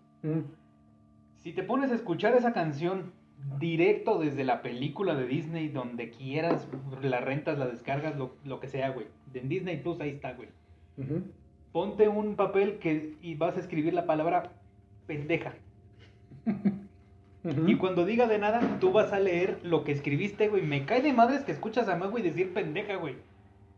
[1.37, 3.13] Si te pones a escuchar esa canción
[3.59, 6.67] directo desde la película de Disney, donde quieras,
[7.01, 9.07] la rentas, la descargas, lo, lo que sea, güey.
[9.33, 10.49] En Disney Plus ahí está, güey.
[11.71, 14.51] Ponte un papel que y vas a escribir la palabra
[15.07, 15.53] pendeja.
[17.67, 20.63] Y cuando diga de nada, tú vas a leer lo que escribiste, güey.
[20.63, 23.15] Me cae de madres que escuchas a Magui decir pendeja, güey.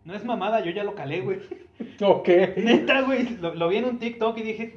[0.05, 1.39] No es mamada, yo ya lo calé, güey.
[2.01, 2.27] Ok.
[2.57, 3.37] Neta, güey.
[3.37, 4.73] Lo, lo vi en un TikTok y dije.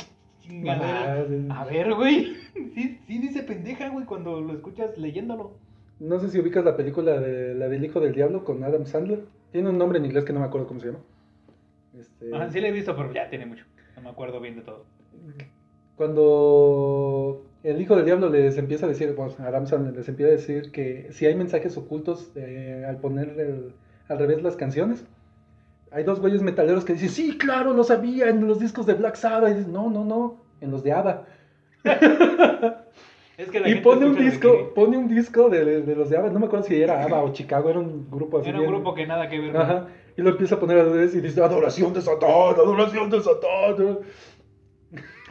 [0.50, 1.44] Madre.
[1.50, 2.36] A ver, güey.
[2.74, 5.52] Sí, sí dice pendeja, güey, cuando lo escuchas leyéndolo.
[5.98, 9.24] No sé si ubicas la película de la del Hijo del Diablo con Adam Sandler.
[9.52, 10.98] Tiene un nombre en inglés que no me acuerdo cómo se llama.
[11.98, 13.64] Este, Ajá, sí la he visto, pero ya tiene mucho.
[13.96, 14.84] No me acuerdo bien de todo.
[15.96, 20.36] Cuando el Hijo del Diablo les empieza a decir, bueno, Adam Sandler les empieza a
[20.36, 23.72] decir que si hay mensajes ocultos eh, al poner el-
[24.08, 25.04] al revés las canciones,
[25.92, 29.16] hay dos güeyes metaleros que dicen, sí, claro, lo sabía en los discos de Black
[29.16, 29.50] Sabbath.
[29.50, 31.26] Y dices, no, no, no, en los de ABBA.
[33.36, 36.10] Es que la Y gente pone un que disco, pone un disco de, de los
[36.10, 38.50] de ABBA, no me acuerdo si era ABBA o Chicago, era un grupo así.
[38.50, 39.56] Era un bien- grupo que nada que ver.
[39.56, 39.86] Ajá.
[40.14, 43.98] Y lo empieza a poner al revés y dice, adoración de Satán, adoración de Satán.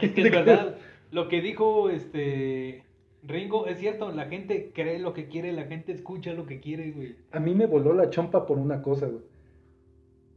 [0.00, 0.74] Es que es verdad.
[1.10, 2.84] Lo que dijo este
[3.22, 4.10] Ringo es cierto.
[4.12, 7.16] La gente cree lo que quiere, la gente escucha lo que quiere, güey.
[7.32, 9.22] A mí me voló la chompa por una cosa, güey.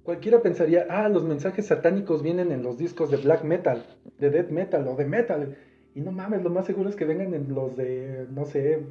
[0.03, 3.85] Cualquiera pensaría, ah, los mensajes satánicos vienen en los discos de black metal,
[4.19, 5.57] de death metal o de metal.
[5.95, 8.83] Y no mames, lo más seguro es que vengan en los de, no sé,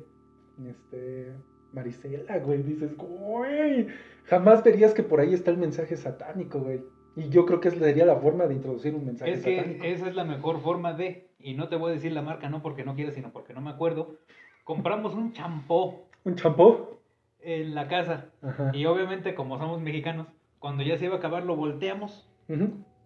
[0.67, 1.33] este,
[1.73, 2.63] Marisela, güey.
[2.63, 3.89] Dices, güey,
[4.25, 6.81] jamás verías que por ahí está el mensaje satánico, güey.
[7.17, 9.85] Y yo creo que esa sería la forma de introducir un mensaje Es que satánico.
[9.85, 12.63] esa es la mejor forma de, y no te voy a decir la marca, no
[12.63, 14.17] porque no quiera, sino porque no me acuerdo.
[14.65, 16.89] Compramos un champó ¿Un champú?
[17.41, 18.27] en la casa.
[18.43, 18.71] Ajá.
[18.75, 22.29] Y obviamente, como somos mexicanos, cuando ya se iba a acabar, lo volteamos.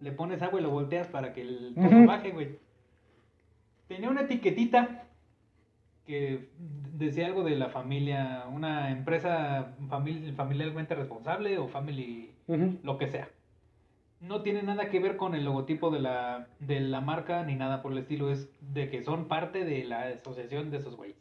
[0.01, 2.59] Le pones agua y lo volteas para que el todo baje, güey.
[3.89, 5.05] Tenía una etiquetita
[6.07, 6.51] que
[6.95, 12.31] decía algo de la familia, una empresa famili- familiarmente responsable o family,
[12.83, 13.29] lo que sea.
[14.27, 17.83] No tiene nada que ver con el logotipo de la, de la marca ni nada
[17.83, 21.17] por el estilo, es de que son parte de la asociación de esos güeyes.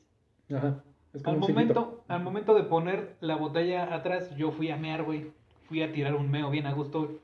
[0.54, 0.84] Ajá.
[1.14, 5.32] Es Al momento, al momento de poner la botella atrás, yo fui a mear, güey.
[5.68, 7.20] Fui a tirar un meo bien a gusto.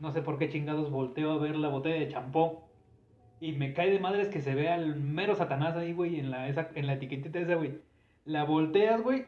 [0.00, 2.64] No sé por qué chingados volteo a ver la botella de champó.
[3.40, 6.48] Y me cae de madres que se vea el mero satanás ahí, güey, en la,
[6.48, 7.78] esa, en la etiquetita esa, güey.
[8.24, 9.26] La volteas, güey,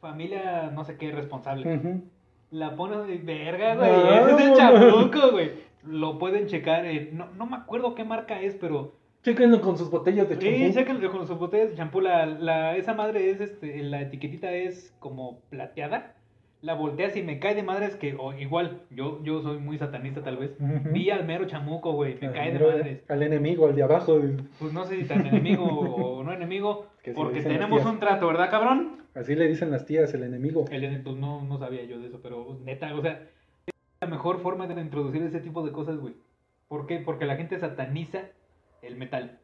[0.00, 2.02] familia no sé qué responsable.
[2.50, 3.90] La pone de verga, güey.
[3.90, 5.50] No, Ese es el chamuco, güey.
[5.86, 6.84] Lo pueden checar.
[6.84, 8.92] en- no, no me acuerdo qué marca es, pero.
[9.22, 10.74] Chéquenlo con sus botellas de Sí, champú.
[10.78, 12.00] chéquenlo con sus botellas de champú.
[12.00, 16.14] La, la- esa madre es, este, la etiquetita es como plateada.
[16.62, 20.22] La volteas y me cae de madres que, o igual, yo, yo soy muy satanista
[20.22, 20.56] tal vez.
[20.92, 22.18] Vi al mero chamuco, güey.
[22.20, 23.04] Me Al cae de madres.
[23.08, 24.20] Al enemigo, al de abajo.
[24.58, 26.86] Pues no sé si tan enemigo o no enemigo.
[27.00, 29.06] Que porque tenemos un trato, ¿verdad, cabrón?
[29.14, 30.66] Así le dicen las tías, el enemigo.
[30.70, 33.22] El, pues no, no sabía yo de eso, pero neta, o sea,
[33.64, 36.14] es la mejor forma de introducir ese tipo de cosas, güey.
[36.68, 36.98] ¿Por qué?
[36.98, 38.24] Porque la gente sataniza
[38.82, 39.38] el metal.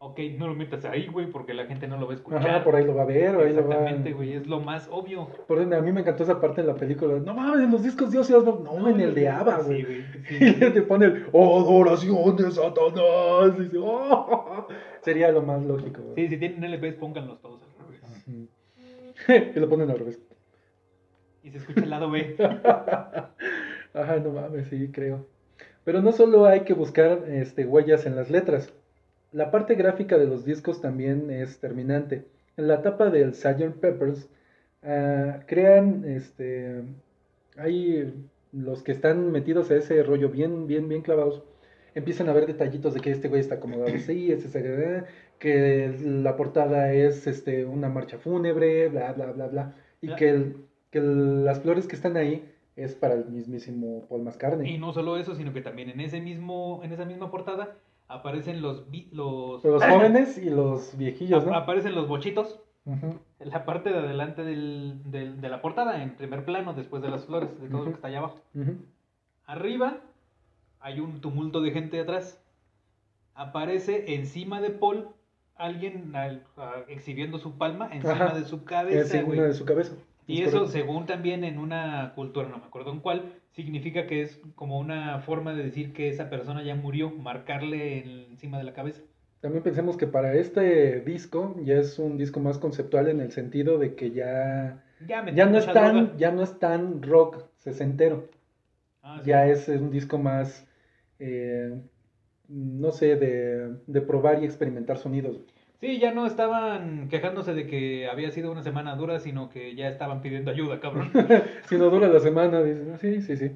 [0.00, 2.46] Ok, no lo metas ahí, güey, porque la gente no lo va a escuchar.
[2.48, 4.60] Ajá, por ahí lo va a ver, o ahí lo va Exactamente, güey, es lo
[4.60, 5.28] más obvio.
[5.48, 7.18] Por ejemplo, a mí me encantó esa parte en la película.
[7.18, 8.62] No mames, en los discos Dios y Osborne.
[8.62, 9.84] No, en el de ABBA, güey.
[9.84, 10.04] Sí, güey.
[10.50, 10.70] Y sí.
[10.72, 13.54] te pone el adoración de Satanás.
[13.58, 14.68] Y dice, "Oh".
[15.02, 16.00] Sería lo más lógico.
[16.02, 16.14] güey.
[16.14, 18.48] Sí, si tienen LPs, pónganlos todos al revés.
[19.56, 20.20] Y lo ponen al revés.
[21.42, 22.36] Y se escucha el lado B.
[23.94, 25.26] Ajá, no mames, sí, creo.
[25.82, 28.72] Pero no solo hay que buscar este, huellas en las letras.
[29.32, 32.24] La parte gráfica de los discos también es terminante.
[32.56, 33.74] En la tapa del Sgt.
[33.80, 34.28] Peppers
[34.82, 36.82] ah, crean, este,
[37.56, 38.14] hay
[38.52, 41.42] los que están metidos a ese rollo bien, bien, bien clavados,
[41.94, 45.04] empiezan a ver detallitos de que este güey está acomodado así, este se-
[45.38, 49.74] que la portada es este, una marcha fúnebre, bla, bla, bla, bla.
[50.00, 50.16] Y Ya.
[50.16, 50.56] que, el-
[50.90, 54.74] que el- las flores que están ahí es para el mismísimo Paul McCartney.
[54.74, 57.76] Y no solo eso, sino que también en ese mismo, en esa misma portada
[58.08, 61.54] aparecen los los, Los jóvenes y los viejillos, ¿no?
[61.54, 66.44] aparecen los bochitos en la parte de adelante del, del- de la portada, en primer
[66.46, 68.40] plano, después de las flores, de todo lo que está allá abajo.
[69.46, 69.98] Arriba
[70.80, 72.42] hay un tumulto de gente atrás.
[73.34, 75.08] Aparece encima de Paul
[75.56, 78.34] alguien al- a- exhibiendo su palma encima Ajá.
[78.38, 79.92] de su cabeza, de su cabeza.
[80.26, 80.72] Y Es eso, correcto.
[80.72, 85.20] según también en una cultura, no me acuerdo en cuál, significa que es como una
[85.20, 89.02] forma de decir que esa persona ya murió, marcarle en- encima de la cabeza.
[89.40, 93.78] También pensemos que para este disco ya es un disco más conceptual en el sentido
[93.78, 96.18] de que ya, Ya, ya, no, es tan, droga.
[96.18, 98.28] ya no es tan rock sesentero.
[99.02, 99.30] Ah, sí.
[99.30, 100.66] Ya es un disco más,
[101.20, 101.80] eh,
[102.48, 105.38] no sé, de, de probar y experimentar sonidos.
[105.80, 109.88] Sí, ya no estaban quejándose de que había sido una semana dura, sino que ya
[109.88, 111.10] estaban pidiendo ayuda, cabrón.
[111.68, 113.52] si no dura la semana, dicen, "Ah, sí, sí, sí.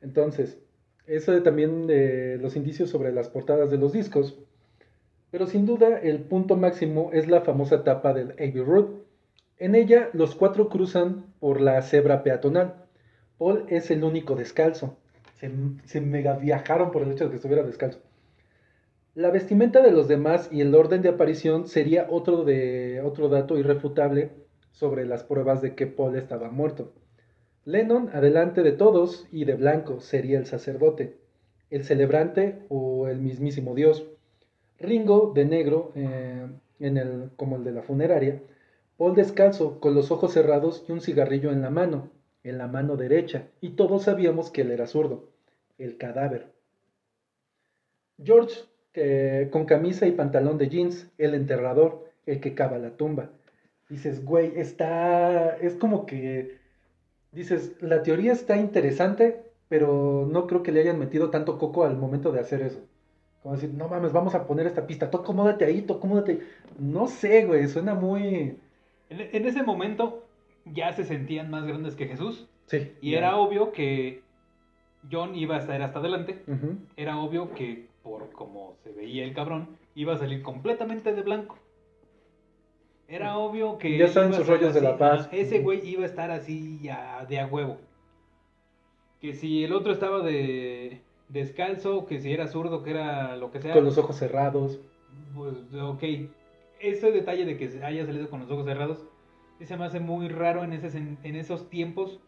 [0.00, 0.58] Entonces,
[1.06, 4.38] eso también de los indicios sobre las portadas de los discos.
[5.30, 8.86] Pero sin duda, el punto máximo es la famosa tapa del Abbey Road.
[9.58, 12.86] En ella, los cuatro cruzan por la cebra peatonal.
[13.38, 14.96] Paul es el único descalzo.
[15.36, 15.50] Se,
[15.84, 18.00] se mega viajaron por el hecho de que estuviera descalzo.
[19.14, 23.58] La vestimenta de los demás y el orden de aparición sería otro, de, otro dato
[23.58, 24.30] irrefutable
[24.70, 26.92] sobre las pruebas de que Paul estaba muerto.
[27.64, 31.18] Lennon, adelante de todos y de blanco, sería el sacerdote,
[31.70, 34.06] el celebrante o el mismísimo Dios.
[34.78, 36.46] Ringo, de negro, eh,
[36.78, 38.40] en el, como el de la funeraria.
[38.96, 42.10] Paul descalzo, con los ojos cerrados y un cigarrillo en la mano,
[42.44, 45.28] en la mano derecha, y todos sabíamos que él era zurdo,
[45.78, 46.52] el cadáver.
[48.22, 48.60] George,
[48.94, 53.30] eh, con camisa y pantalón de jeans, el enterrador, el que cava la tumba.
[53.88, 56.58] Dices, güey, está, es como que,
[57.32, 61.96] dices, la teoría está interesante, pero no creo que le hayan metido tanto coco al
[61.96, 62.80] momento de hacer eso.
[63.42, 66.40] Como decir, no mames, vamos a poner esta pista, tú acomódate ahí, tú acomódate ahí.
[66.78, 68.58] No sé, güey, suena muy...
[69.08, 70.26] En, en ese momento
[70.66, 72.92] ya se sentían más grandes que Jesús Sí.
[73.00, 74.22] y era obvio que
[75.10, 76.38] John iba a estar hasta adelante.
[76.96, 81.58] Era obvio que por como se veía el cabrón iba a salir completamente de blanco.
[83.08, 85.28] Era obvio que Ya saben sus rollos de la paz.
[85.32, 87.78] Ese güey iba a estar así ya de a huevo.
[89.20, 93.60] Que si el otro estaba de descalzo, que si era zurdo, que era lo que
[93.60, 93.74] sea.
[93.74, 94.80] Con los ojos cerrados.
[95.34, 96.02] Pues, ok.
[96.78, 99.04] Ese detalle de que haya salido con los ojos cerrados,
[99.60, 102.20] se me hace muy raro en, ese, en esos tiempos.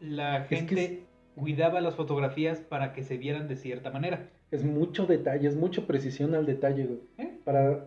[0.00, 0.98] La Es que gente es-
[1.36, 4.28] cuidaba las fotografías para que se vieran de cierta manera.
[4.50, 7.00] Es mucho detalle, es mucha precisión al detalle, güey.
[7.18, 7.38] ¿eh?
[7.44, 7.86] Para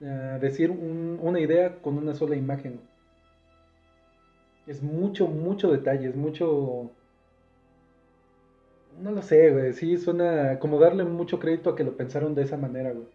[0.00, 2.80] eh, decir un- una idea con una sola imagen.
[4.66, 6.90] Es mucho, mucho detalle, es mucho...
[9.00, 9.72] No lo sé, güey.
[9.72, 13.06] Sí, suena como darle mucho crédito a que lo pensaron de esa manera, güey.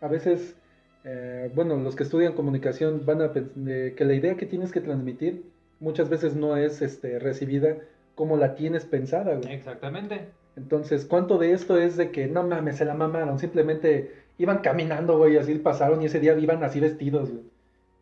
[0.00, 0.56] A veces,
[1.04, 4.80] eh, bueno, los que estudian comunicación van a pensar que la idea que tienes que
[4.80, 5.44] transmitir
[5.80, 7.76] muchas veces no es este, recibida
[8.14, 9.52] como la tienes pensada, güey.
[9.52, 10.28] Exactamente.
[10.56, 13.38] Entonces, ¿cuánto de esto es de que no mames, se la mamaron?
[13.38, 17.44] Simplemente iban caminando, güey, así pasaron y ese día iban así vestidos, güey.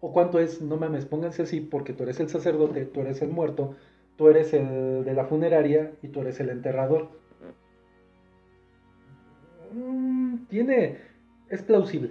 [0.00, 3.30] O cuánto es, no mames, pónganse así porque tú eres el sacerdote, tú eres el
[3.30, 3.76] muerto,
[4.16, 7.08] tú eres el de la funeraria y tú eres el enterrador.
[9.72, 10.98] Mm, tiene,
[11.48, 12.10] es plausible.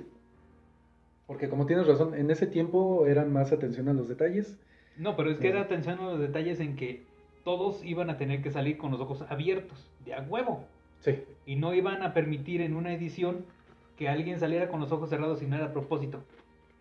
[1.27, 4.57] Porque como tienes razón, en ese tiempo eran más atención a los detalles.
[4.97, 7.05] No, pero es que era atención a los detalles en que
[7.43, 10.65] todos iban a tener que salir con los ojos abiertos, de a huevo.
[10.99, 11.23] Sí.
[11.45, 13.45] Y no iban a permitir en una edición
[13.97, 16.23] que alguien saliera con los ojos cerrados y no era a propósito.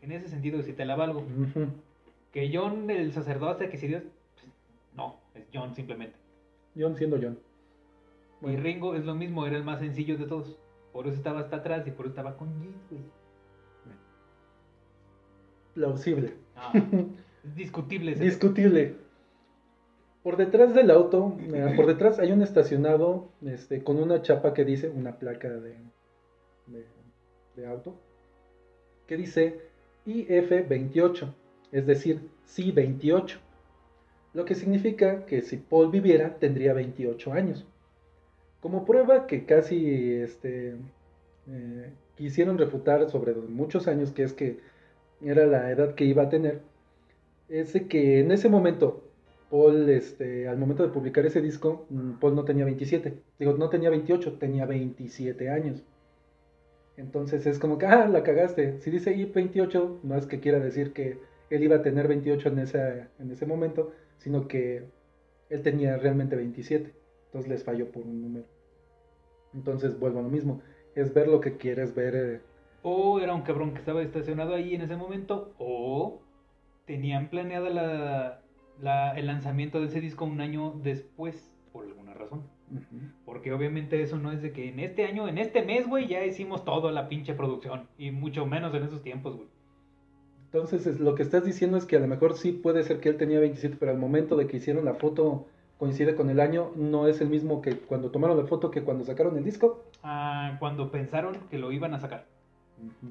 [0.02, 1.24] En ese sentido, si te la valgo.
[2.32, 4.02] Que John, el sacerdote, que si Dios.
[4.34, 4.46] pues,
[4.94, 6.16] no, es John simplemente.
[6.78, 7.38] John siendo John.
[8.42, 8.56] Y.
[8.56, 10.56] Ringo es lo mismo, era el más sencillo de todos.
[10.92, 13.02] Por eso estaba hasta atrás y por eso estaba con Jim, güey.
[15.74, 16.34] Plausible.
[16.56, 16.72] Ah,
[17.44, 18.96] es discutible Discutible.
[20.22, 21.36] Por detrás del auto,
[21.76, 25.76] por detrás hay un estacionado este, con una chapa que dice, una placa de,
[27.56, 27.94] de, auto,
[29.06, 29.60] que dice
[30.06, 31.32] IF28,
[31.72, 33.38] es decir, sí 28.
[34.34, 37.66] Lo que significa que si Paul viviera tendría 28 años.
[38.60, 40.76] Como prueba que casi este,
[41.48, 44.58] eh, quisieron refutar sobre muchos años, que es que
[45.22, 46.60] era la edad que iba a tener,
[47.48, 49.09] es que en ese momento,
[49.50, 53.68] Paul, este, al momento de publicar ese disco, mm, Paul no tenía 27, digo, no
[53.68, 55.84] tenía 28, tenía 27 años.
[56.96, 58.78] Entonces es como que, ah, la cagaste.
[58.80, 61.18] Si dice I 28, no es que quiera decir que
[61.50, 64.84] él iba a tener 28 en, en ese momento, sino que
[65.48, 66.94] él tenía realmente 27.
[67.26, 68.46] Entonces les falló por un número.
[69.54, 70.60] Entonces vuelvo a lo mismo.
[70.94, 72.14] Es ver lo que quieres ver.
[72.16, 72.40] eh,
[72.82, 76.20] O era un cabrón que estaba estacionado ahí en ese momento, o
[76.86, 78.42] tenían planeada la,
[78.82, 82.42] la- el lanzamiento de ese disco un año después, por alguna razón.
[82.70, 83.00] ujú.
[83.24, 86.24] Porque obviamente eso no es de que en este año, en este mes, güey, ya
[86.24, 87.88] hicimos toda la pinche producción.
[87.98, 89.48] Y mucho menos en esos tiempos, güey.
[90.46, 93.08] Entonces es- lo que estás diciendo es que a lo mejor sí puede ser que
[93.08, 95.46] él tenía 27, pero al momento de que hicieron la foto
[95.78, 99.04] coincide con el año, no es el mismo que cuando tomaron la foto que cuando
[99.04, 99.84] sacaron el disco.
[100.02, 102.26] Ah, cuando pensaron que lo iban a sacar.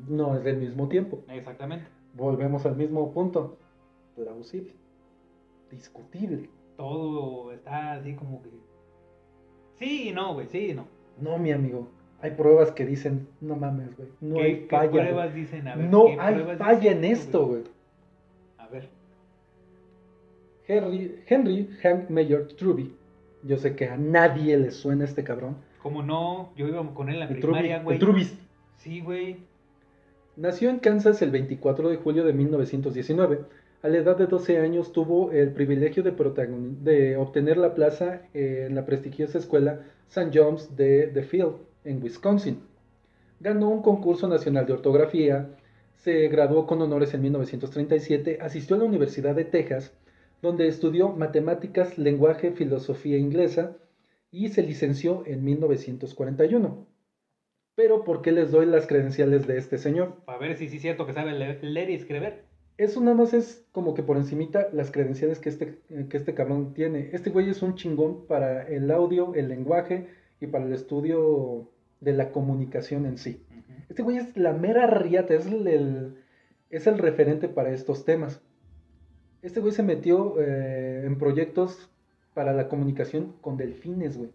[0.07, 1.19] No es del mismo tiempo.
[1.29, 1.85] Exactamente.
[2.13, 3.57] Volvemos al mismo punto.
[4.15, 4.71] Plausible.
[5.71, 6.49] Discutible.
[6.77, 8.49] Todo está así como que...
[9.77, 10.87] Sí y no, güey, sí y no.
[11.19, 11.87] No, mi amigo.
[12.21, 14.09] Hay pruebas que dicen, no mames, güey.
[14.19, 14.89] No ¿Qué, hay qué falla.
[14.89, 15.05] güey.
[15.05, 15.67] pruebas dicen?
[15.67, 17.63] A ver, no ¿qué hay falla en esto, güey.
[18.57, 18.89] A ver.
[20.67, 22.93] Henry, Henry Hank Mayer Truby.
[23.43, 25.55] Yo sé que a nadie le suena este cabrón.
[25.81, 27.99] Como no, yo iba con él en la El, Truby, primaria, el güey.
[27.99, 28.37] Trubis.
[28.75, 29.37] Sí, güey.
[30.35, 33.39] Nació en Kansas el 24 de julio de 1919.
[33.81, 38.85] A la edad de 12 años tuvo el privilegio de, obtener la plaza en la
[38.85, 40.31] prestigiosa escuela St.
[40.33, 42.59] John's de The Field, en Wisconsin.
[43.39, 45.49] Ganó un concurso nacional de ortografía,
[45.95, 49.93] se graduó con honores en 1937, asistió a la Universidad de Texas,
[50.41, 53.77] donde estudió matemáticas, lenguaje, filosofía inglesa
[54.29, 56.85] y se licenció en 1941.
[57.75, 60.17] Pero ¿por qué les doy las credenciales de este señor?
[60.25, 62.48] Para ver si sí es cierto que sabe le- leer y escribir.
[62.79, 66.73] Eso nada más es como que por encimita las credenciales que este, que este cabrón
[66.73, 67.09] tiene.
[67.11, 70.07] Este güey es un chingón para el audio, el lenguaje
[70.39, 73.43] y para el estudio de la comunicación en sí.
[73.89, 76.15] Este güey es la mera riata, es el, el-
[76.69, 78.41] es el referente para estos temas.
[79.41, 81.89] Este güey se metió eh, en proyectos
[82.33, 84.29] para la comunicación con delfines, güey.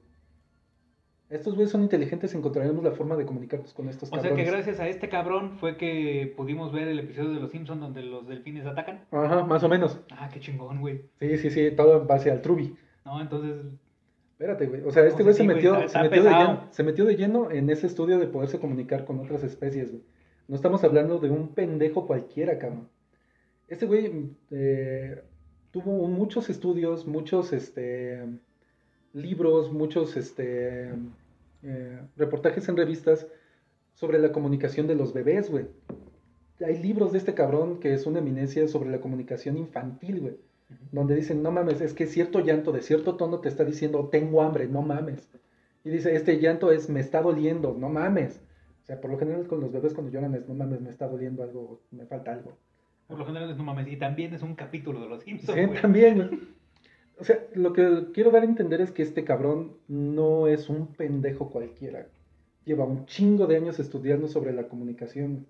[1.30, 4.50] Estos güeyes son inteligentes, encontraremos la forma de comunicarnos con estos O sea que cabrones.
[4.52, 8.28] gracias a este cabrón fue que pudimos ver el episodio de Los Simpsons donde los
[8.28, 9.04] delfines atacan.
[9.10, 9.98] Ajá, más o menos.
[10.10, 11.02] Ah, qué chingón, güey.
[11.18, 12.76] Sí, sí, sí, todo en base al Truby.
[13.04, 13.66] No, entonces,
[14.32, 14.82] Espérate, güey.
[14.82, 17.50] O sea, este güey se, metió, está- se, metió de lleno, se metió de lleno
[17.52, 20.02] en ese estudio de poderse comunicar con otras especies, güey.
[20.48, 22.88] No estamos hablando de un pendejo cualquiera, cabrón.
[23.68, 25.22] Este güey eh,
[25.70, 28.24] tuvo muchos estudios, muchos este,
[29.14, 30.90] libros, muchos este,
[31.62, 33.26] eh, reportajes en revistas
[33.94, 35.66] sobre la comunicación de los bebés, güey.
[36.64, 40.34] Hay libros de este cabrón que es una eminencia sobre la comunicación infantil, güey
[40.92, 44.42] donde dicen, no mames, es que cierto llanto de cierto tono te está diciendo, tengo
[44.42, 45.28] hambre, no mames.
[45.84, 48.40] Y dice, este llanto es, me está doliendo, no mames.
[48.82, 51.08] O sea, por lo general con los bebés cuando lloran es, no mames, me está
[51.08, 52.56] doliendo algo, me falta algo.
[53.06, 53.88] por lo general es no mames.
[53.88, 55.80] Y también es un capítulo de Los Simpsons, Sí, güey.
[55.80, 56.16] también.
[56.16, 56.40] güey.
[57.18, 60.88] O sea, lo que quiero dar a entender es que este cabrón no es un
[60.88, 62.08] pendejo cualquiera.
[62.64, 65.46] Lleva un chingo de años estudiando sobre la comunicación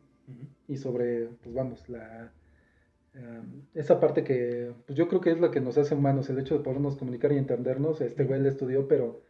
[0.68, 2.32] y sobre, pues vamos, la
[3.14, 3.42] eh,
[3.74, 6.56] esa parte que pues yo creo que es la que nos hace humanos, el hecho
[6.58, 8.00] de podernos comunicar y entendernos.
[8.00, 9.22] Este güey le estudió, pero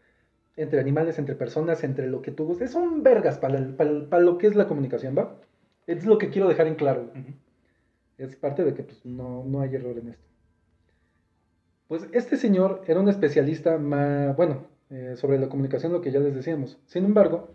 [0.56, 3.90] entre animales, entre personas, entre lo que tú gustes, es un vergas para, el- para,
[3.90, 5.40] el- para lo que es la comunicación, ¿va?
[5.86, 7.04] Es lo que quiero dejar en claro.
[7.14, 7.34] Ujú.
[8.18, 10.24] Es parte de que pues, no, no hay error en esto.
[11.88, 16.20] Pues este señor era un especialista más, bueno, eh, sobre la comunicación, lo que ya
[16.20, 16.78] les decíamos.
[16.86, 17.54] Sin embargo,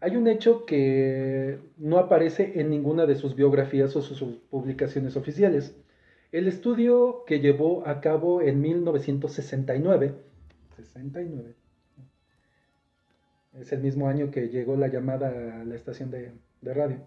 [0.00, 5.76] hay un hecho que no aparece en ninguna de sus biografías o sus publicaciones oficiales.
[6.32, 10.14] El estudio que llevó a cabo en 1969,
[10.76, 11.54] 69,
[13.60, 16.98] es el mismo año que llegó la llamada a la estación de, radio.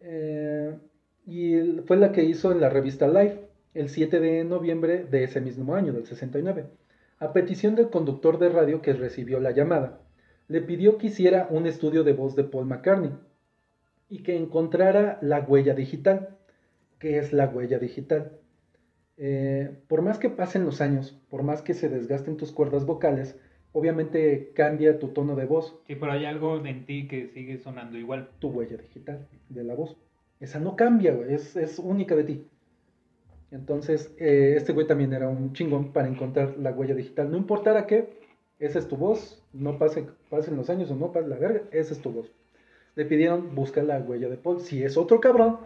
[0.00, 0.78] Eh,
[1.26, 5.40] y fue la que hizo en la revista Life el 7 de noviembre de ese
[5.40, 6.66] mismo año, del 69,
[7.18, 10.00] a petición del conductor de radio que recibió la llamada.
[10.48, 13.12] Le pidió que hiciera un estudio de voz de Paul McCartney
[14.08, 16.36] y que encontrara la huella digital.
[16.98, 18.32] ¿Qué es la huella digital?
[19.18, 23.36] Eh, por más que pasen los años, por más que se desgasten tus cuerdas vocales,
[23.72, 25.76] obviamente cambia tu tono de voz.
[25.86, 28.30] Sí, pero hay algo en ti que sigue sonando igual.
[28.38, 29.96] Tu huella digital de la voz.
[30.40, 32.46] Esa no cambia, es, es única de ti.
[33.50, 37.30] Entonces, eh, este güey también era un chingón para encontrar la huella digital.
[37.30, 38.08] No importara qué,
[38.58, 41.94] esa es tu voz, no pase, pasen los años o no pase la verga, esa
[41.94, 42.30] es tu voz.
[42.94, 44.60] Le pidieron buscar la huella de Paul.
[44.60, 45.58] Si es otro cabrón,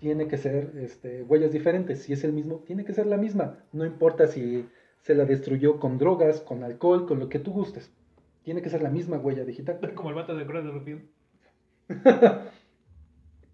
[0.00, 2.02] tiene que ser este, huellas diferentes.
[2.02, 3.58] Si es el mismo, tiene que ser la misma.
[3.72, 4.66] No importa si
[5.00, 7.92] se la destruyó con drogas, con alcohol, con lo que tú gustes.
[8.42, 9.78] Tiene que ser la misma huella digital.
[9.94, 11.02] Como el vato de Cruz de.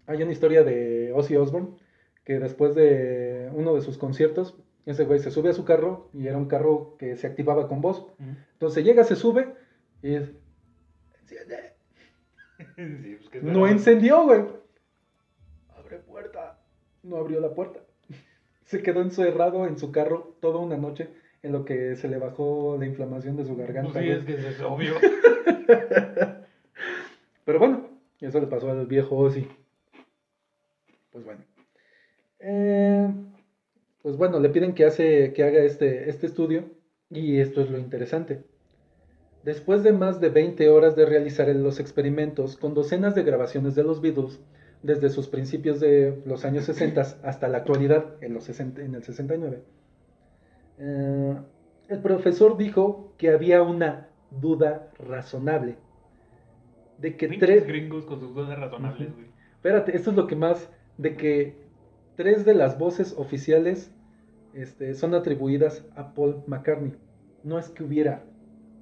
[0.07, 1.75] Hay una historia de Ozzy Osbourne
[2.29, 4.55] que después de uno de sus conciertos,
[4.85, 7.81] ese güey se sube a su carro y era un carro que se activaba con
[7.81, 8.05] voz.
[8.53, 9.55] Entonces llega, se sube
[10.03, 10.31] y es,
[11.21, 11.73] enciende.
[13.31, 14.43] Pues, no encendió, güey.
[15.75, 16.59] Abre puerta.
[17.01, 17.79] No abrió la puerta.
[18.65, 21.09] Se quedó encerrado en su carro toda una noche
[21.41, 23.93] en lo que se le bajó la inflamación de su garganta.
[23.93, 24.93] Pues sí, es que es obvio.
[27.45, 29.47] Pero bueno, eso le pasó al viejo Ozzy.
[31.11, 31.41] Pues bueno.
[32.39, 33.13] Eh,
[34.01, 36.69] pues bueno, le piden que, hace, que haga este, este estudio
[37.09, 38.43] y esto es lo interesante.
[39.43, 43.83] Después de más de 20 horas de realizar los experimentos con docenas de grabaciones de
[43.83, 44.39] los Beatles,
[44.83, 49.63] desde sus principios de los años 60 hasta la actualidad, en, los en el 69,
[50.79, 51.35] eh,
[51.89, 55.75] el profesor dijo que había una duda razonable.
[56.97, 57.65] De que tres...
[57.65, 59.27] gringos con sus dudas razonables, güey.
[59.55, 60.69] Espérate, esto es lo que más...
[60.97, 61.68] De que
[62.19, 63.93] tres de las voces oficiales
[64.53, 66.91] este, son atribuidas a Paul McCartney.
[67.45, 68.25] No es que hubiera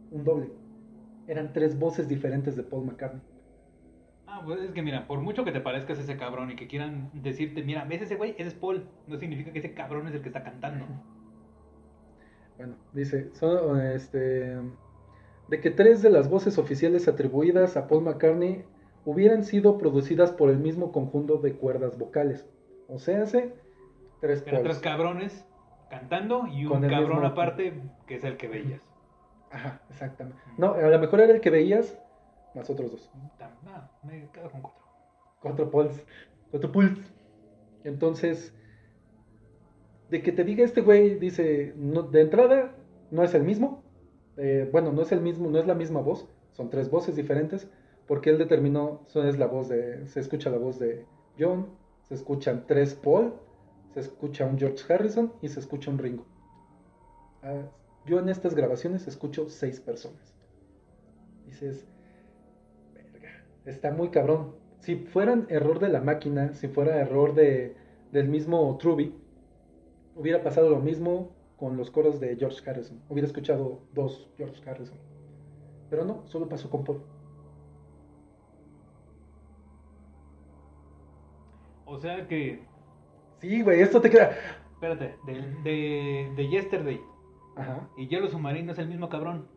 [0.10, 0.50] un doble.
[1.28, 3.22] Eran tres voces diferentes de Paul McCartney.
[4.26, 7.12] Ah, pues es que mira, por mucho que te parezcas ese cabrón y que quieran
[7.14, 10.22] decirte, mira, ves ese güey, ese es Paul, no significa que ese cabrón es el
[10.24, 10.86] que está cantando.
[12.58, 14.58] Bueno, dice, son, este,
[15.48, 18.64] de que tres de las voces oficiales atribuidas a Paul McCartney
[19.06, 22.48] hubieran sido producidas por el mismo conjunto de cuerdas vocales.
[22.88, 23.54] O sea, hace
[24.22, 25.46] tres, tres cabrones
[25.90, 28.82] cantando y un cabrón aparte que es el que veías.
[29.52, 30.40] Ajá, exactamente.
[30.58, 31.98] No, a lo mejor era el que veías
[32.54, 33.12] más otros dos.
[33.64, 34.84] No, me quedo con cuatro.
[35.42, 36.06] Cuatro pulls.
[36.52, 37.14] Cuatro pulls.
[37.84, 38.54] Entonces,
[40.10, 42.76] de que te diga este güey, dice, no, de entrada
[43.12, 43.84] no es el mismo.
[44.38, 46.28] Eh, bueno, no es el mismo, no es la misma voz.
[46.52, 47.70] Son tres voces diferentes.
[48.08, 51.06] Porque él determinó, es la voz de, se escucha la voz de
[51.38, 51.68] John,
[52.08, 53.34] se escuchan tres Paul,
[53.94, 56.26] se escucha un George Harrison y se escucha un Ringo.
[57.44, 57.64] Ah,
[58.06, 60.34] yo en estas grabaciones escucho seis personas.
[61.46, 61.88] Dices,
[62.94, 64.56] verga, está muy cabrón.
[64.80, 67.76] Si fueran error de la máquina, si fuera error de,
[68.12, 69.14] del mismo Truby,
[70.16, 73.02] hubiera pasado lo mismo con los coros de George Harrison.
[73.10, 74.98] Hubiera escuchado dos George Harrison.
[75.90, 77.02] Pero no, solo pasó con Paul.
[81.88, 82.64] O sea que.
[83.40, 84.32] Sí, güey, esto te queda.
[84.74, 87.02] Espérate, de, de, de Yesterday.
[87.56, 87.88] Ajá.
[87.98, 89.48] Y Hielo Submarino es el mismo cabrón.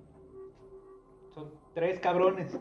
[1.35, 2.59] Son tres cabrones.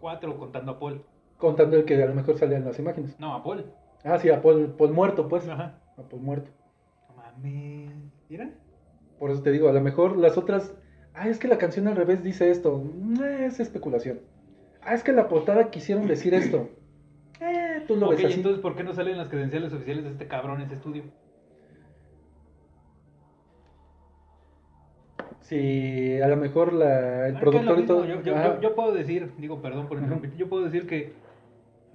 [0.00, 1.04] Cuatro contando a Paul.
[1.38, 3.18] Contando el que a lo mejor salía en las imágenes.
[3.18, 3.72] No, a Paul.
[4.04, 5.48] Ah, sí, a Paul, Paul muerto, pues.
[5.48, 5.78] Ajá.
[5.96, 6.50] A Paul muerto.
[7.16, 7.92] Mames.
[8.28, 8.50] ¿Mira?
[9.18, 10.74] Por eso te digo, a lo mejor las otras.
[11.14, 12.82] Ah, es que la canción al revés dice esto.
[13.22, 14.20] Es especulación.
[14.82, 16.68] Ah, es que la portada quisieron decir esto.
[17.86, 18.34] Tú lo ves así.
[18.34, 21.04] entonces, ¿por qué no salen las credenciales oficiales de este cabrón en ese estudio?
[25.40, 28.04] Sí, a lo mejor la, el productor y todo.
[28.06, 31.12] Yo, yo, yo, puedo decir, digo, perdón por interrumpir, yo puedo decir que,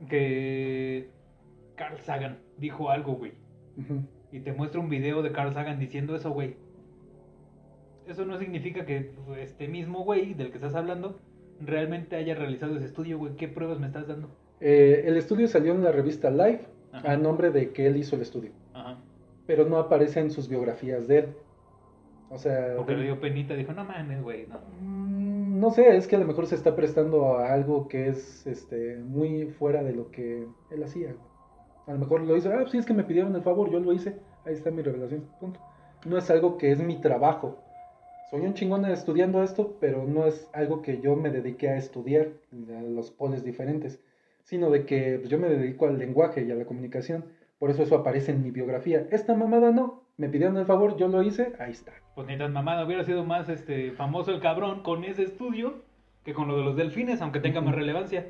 [0.10, 1.10] que
[1.76, 3.34] Carl Sagan dijo algo, güey.
[4.32, 6.56] Y te muestra un video de Carl Sagan diciendo eso, güey.
[8.06, 11.20] Eso no significa que este mismo güey del que estás hablando
[11.60, 13.36] realmente haya realizado ese estudio, güey.
[13.36, 14.30] ¿Qué pruebas me estás dando?
[14.60, 17.12] Eh, el estudio salió en la revista Life Ajá.
[17.12, 18.98] a nombre de que él hizo el estudio, Ajá.
[19.46, 21.26] pero no aparece en sus biografías de él.
[22.30, 24.60] O sea, Porque le dio penita, dijo, no mames, güey, no.
[24.82, 28.46] Mm, no sé, es que a lo mejor se está prestando a algo que es
[28.46, 31.16] este muy fuera de lo que él hacía.
[31.86, 33.94] A lo mejor lo hizo, ah, sí, es que me pidieron el favor, yo lo
[33.94, 35.62] hice, ahí está mi revelación, punto.
[36.06, 37.60] No es algo que es mi trabajo.
[38.30, 42.28] Soy un chingón estudiando esto, pero no es algo que yo me dediqué a estudiar,
[42.78, 44.02] a los poles diferentes,
[44.48, 47.26] sino de que pues, yo me dedico al lenguaje y a la comunicación.
[47.60, 49.06] Por eso eso aparece en mi biografía.
[49.12, 51.92] Esta mamada no, me pidieron el favor, yo lo hice, ahí está.
[52.16, 55.82] Pues ni tan mamada, hubiera sido más este famoso el cabrón con ese estudio
[56.24, 58.28] que con lo de los delfines, aunque tenga más relevancia.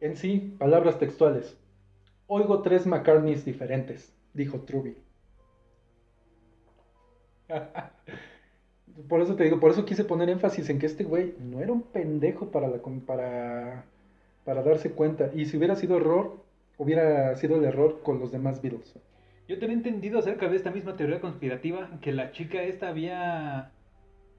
[0.00, 1.56] En sí, palabras textuales.
[2.26, 4.96] Oigo tres McCartneys diferentes, dijo Truby.
[9.08, 11.70] por eso te digo, por eso quise poner énfasis en que este güey no era
[11.70, 13.84] un pendejo para, la, para,
[14.46, 15.30] para darse cuenta.
[15.34, 16.42] Y si hubiera sido error,
[16.78, 18.98] hubiera sido el error con los demás Beatles.
[19.48, 23.72] Yo tenía entendido acerca de esta misma teoría conspirativa que la chica esta había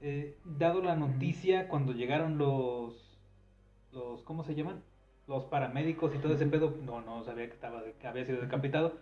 [0.02, 3.18] eh, dado la noticia cuando llegaron los,
[3.92, 4.82] los, ¿cómo se llaman?
[5.26, 6.74] Los paramédicos y todo ese pedo.
[6.84, 8.94] No, no sabía que estaba, que había sido decapitado.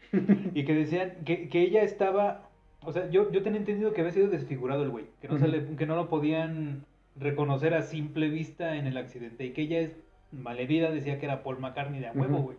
[0.54, 2.50] y que decían que, que ella estaba,
[2.82, 5.48] o sea, yo, yo tenía entendido que había sido desfigurado el güey, que no, se
[5.48, 6.84] le- que no lo podían
[7.16, 9.96] reconocer a simple vista en el accidente y que ella es
[10.32, 12.56] malherida, decía que era Paul McCartney de a huevo, güey.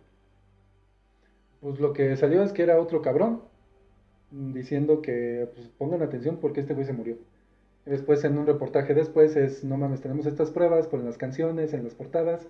[1.60, 3.42] Pues lo que salió es que era otro cabrón,
[4.30, 7.16] mm, diciendo que pues, pongan atención porque este güey se murió.
[7.84, 11.84] Después en un reportaje después es, no mames, tenemos estas pruebas con las canciones, en
[11.84, 12.48] las portadas,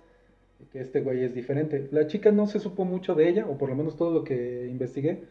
[0.59, 1.87] y que este güey es diferente.
[1.91, 4.67] La chica no se supo mucho de ella, o por lo menos todo lo que
[4.67, 5.23] investigué,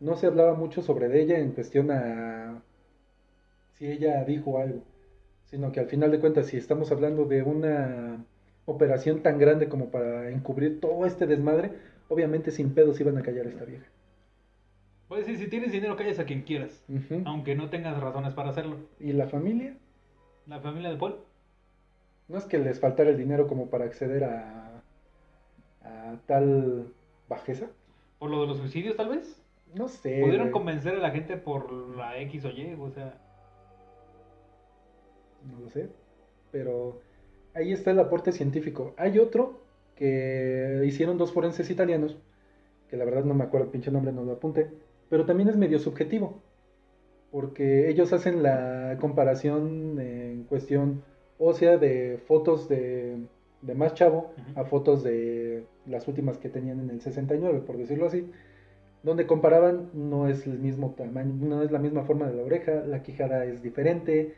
[0.00, 2.62] no se hablaba mucho sobre de ella en cuestión a
[3.74, 4.82] si ella dijo algo,
[5.44, 8.24] sino que al final de cuentas, si estamos hablando de una
[8.70, 11.72] operación tan grande como para encubrir todo este desmadre,
[12.08, 13.86] obviamente sin pedos iban a callar a esta vieja.
[15.08, 16.84] Puedes decir, si tienes dinero, calles a quien quieras,
[17.24, 18.76] aunque no tengas razones para hacerlo.
[19.00, 19.76] ¿Y la familia?
[20.46, 21.16] La familia de Paul.
[22.28, 24.82] No es que les faltara el dinero como para acceder a,
[25.82, 26.92] a tal
[27.28, 27.66] bajeza.
[28.20, 29.42] Por lo de los suicidios, tal vez.
[29.74, 30.20] No sé.
[30.20, 30.52] Pudieron güey.
[30.52, 33.18] convencer a la gente por la X o Y, o sea.
[35.50, 35.88] No lo sé.
[36.52, 37.00] Pero
[37.54, 38.94] ahí está el aporte científico.
[38.96, 39.60] Hay otro
[39.96, 42.16] que hicieron dos forenses italianos,
[42.88, 44.68] que la verdad no me acuerdo el pinche nombre, no lo apunté,
[45.08, 46.40] pero también es medio subjetivo,
[47.30, 51.02] porque ellos hacen la comparación en cuestión
[51.38, 53.18] ósea de fotos de,
[53.62, 58.06] de más chavo a fotos de las últimas que tenían en el 69, por decirlo
[58.06, 58.30] así,
[59.02, 62.84] donde comparaban no es el mismo tamaño, no es la misma forma de la oreja,
[62.86, 64.34] la quijada es diferente,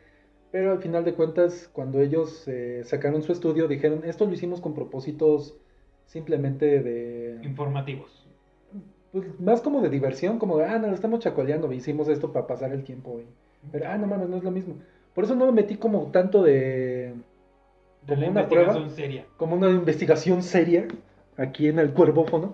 [0.53, 4.61] pero al final de cuentas, cuando ellos eh, sacaron su estudio, dijeron, esto lo hicimos
[4.61, 5.57] con propósitos
[6.05, 7.39] simplemente de...
[7.41, 8.23] Informativos.
[9.11, 12.45] Pues más como de diversión, como de, ah, no, lo estamos chacoleando, hicimos esto para
[12.45, 13.19] pasar el tiempo.
[13.19, 13.25] Y...
[13.71, 14.75] Pero, ah, no mames, no es lo mismo.
[15.15, 17.15] Por eso no me metí como tanto de...
[18.05, 19.25] De Como una prueba, investigación seria.
[19.37, 20.87] como una investigación seria
[21.35, 22.53] aquí en el cuervófono.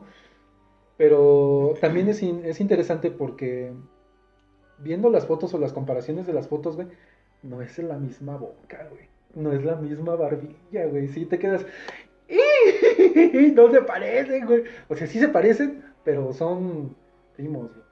[0.95, 3.73] Pero también es, in- es interesante porque
[4.77, 6.87] viendo las fotos o las comparaciones de las fotos, güey,
[7.43, 9.07] no es la misma boca, güey.
[9.35, 11.07] No es la misma barbilla, güey.
[11.07, 11.65] Sí te quedas.
[12.27, 14.63] "Ih, No se parecen, güey.
[14.87, 16.95] O sea, sí se parecen, pero son
[17.35, 17.83] primos, güey.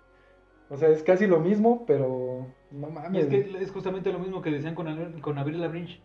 [0.70, 3.24] O sea, es casi lo mismo, pero no mames.
[3.26, 6.00] es que es justamente lo mismo que decían con, Al- con Avril Lavigne.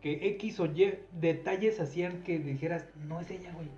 [0.00, 3.68] Que X o Y detalles hacían que dijeras, no es ella, güey.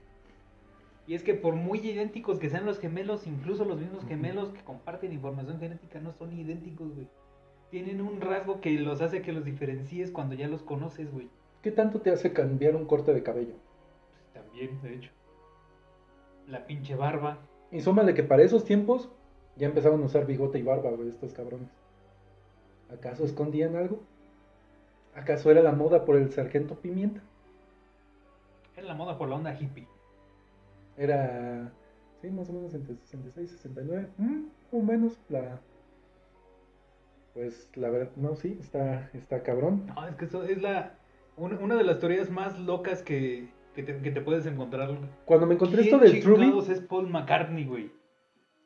[1.09, 4.63] Y es que por muy idénticos que sean los gemelos, incluso los mismos gemelos que
[4.63, 7.09] comparten información genética no son idénticos, güey.
[7.73, 11.31] Tienen un rasgo que los hace que los diferencies cuando ya los conoces, güey.
[11.63, 13.55] ¿Qué tanto te hace cambiar un corte de cabello?
[14.11, 15.11] Pues también, de hecho.
[16.49, 17.39] La pinche barba.
[17.71, 19.09] Y súmale que para esos tiempos
[19.57, 21.71] ya empezaban a usar bigote y barba, güey, estos cabrones.
[22.93, 24.01] ¿Acaso escondían algo?
[25.15, 27.23] ¿Acaso era la moda por el sargento Pimienta?
[28.77, 29.89] Era la moda por la onda hippie.
[30.99, 31.73] Era,
[32.21, 34.43] sí, más o menos entre 66 y 69, mm,
[34.73, 35.59] o menos, la...
[37.35, 39.87] Pues la verdad, no, sí, está, está cabrón.
[39.95, 40.95] No, es que eso es la
[41.37, 44.91] una, una de las teorías más locas que, que, te, que te puedes encontrar.
[45.25, 47.91] Cuando me encontré ¿Quién esto del Truby, es Paul McCartney, güey?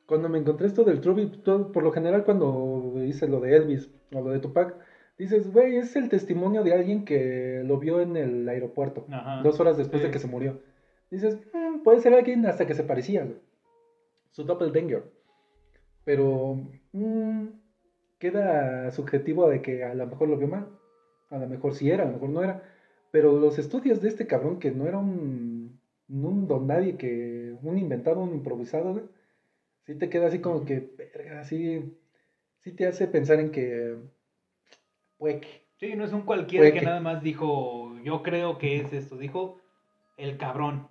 [0.07, 3.91] cuando me encontré esto del Truby, todo- por lo general cuando hice lo de Elvis
[4.15, 4.77] o lo de Tupac,
[5.19, 9.05] dices, güey, es el testimonio de alguien que lo vio en el aeropuerto.
[9.11, 9.43] Ajá.
[9.43, 10.07] dos horas después Sí.
[10.07, 10.61] de que se murió.
[11.11, 13.27] Dices, "Mm, puede ser alguien hasta que se parecía.
[14.31, 15.05] Su doppelganger.
[16.05, 16.57] Pero
[16.93, 17.47] mm,
[18.19, 20.69] queda subjetivo de que a lo mejor lo vio mal.
[21.31, 22.63] A lo mejor sí era, a lo mejor no era.
[23.11, 27.79] Pero los estudios de este cabrón, que no era un, un don nadie que un
[27.79, 29.05] inventado, un improvisado, güey,
[29.87, 31.97] sí te queda así como que, verga, así,
[32.61, 33.97] sí te hace pensar en que,
[35.19, 35.67] puede que.
[35.79, 39.19] Sí, no es un cualquiera que, nada más dijo, yo creo que es esto.
[39.19, 39.61] Dijo,
[40.17, 40.89] el cabrón.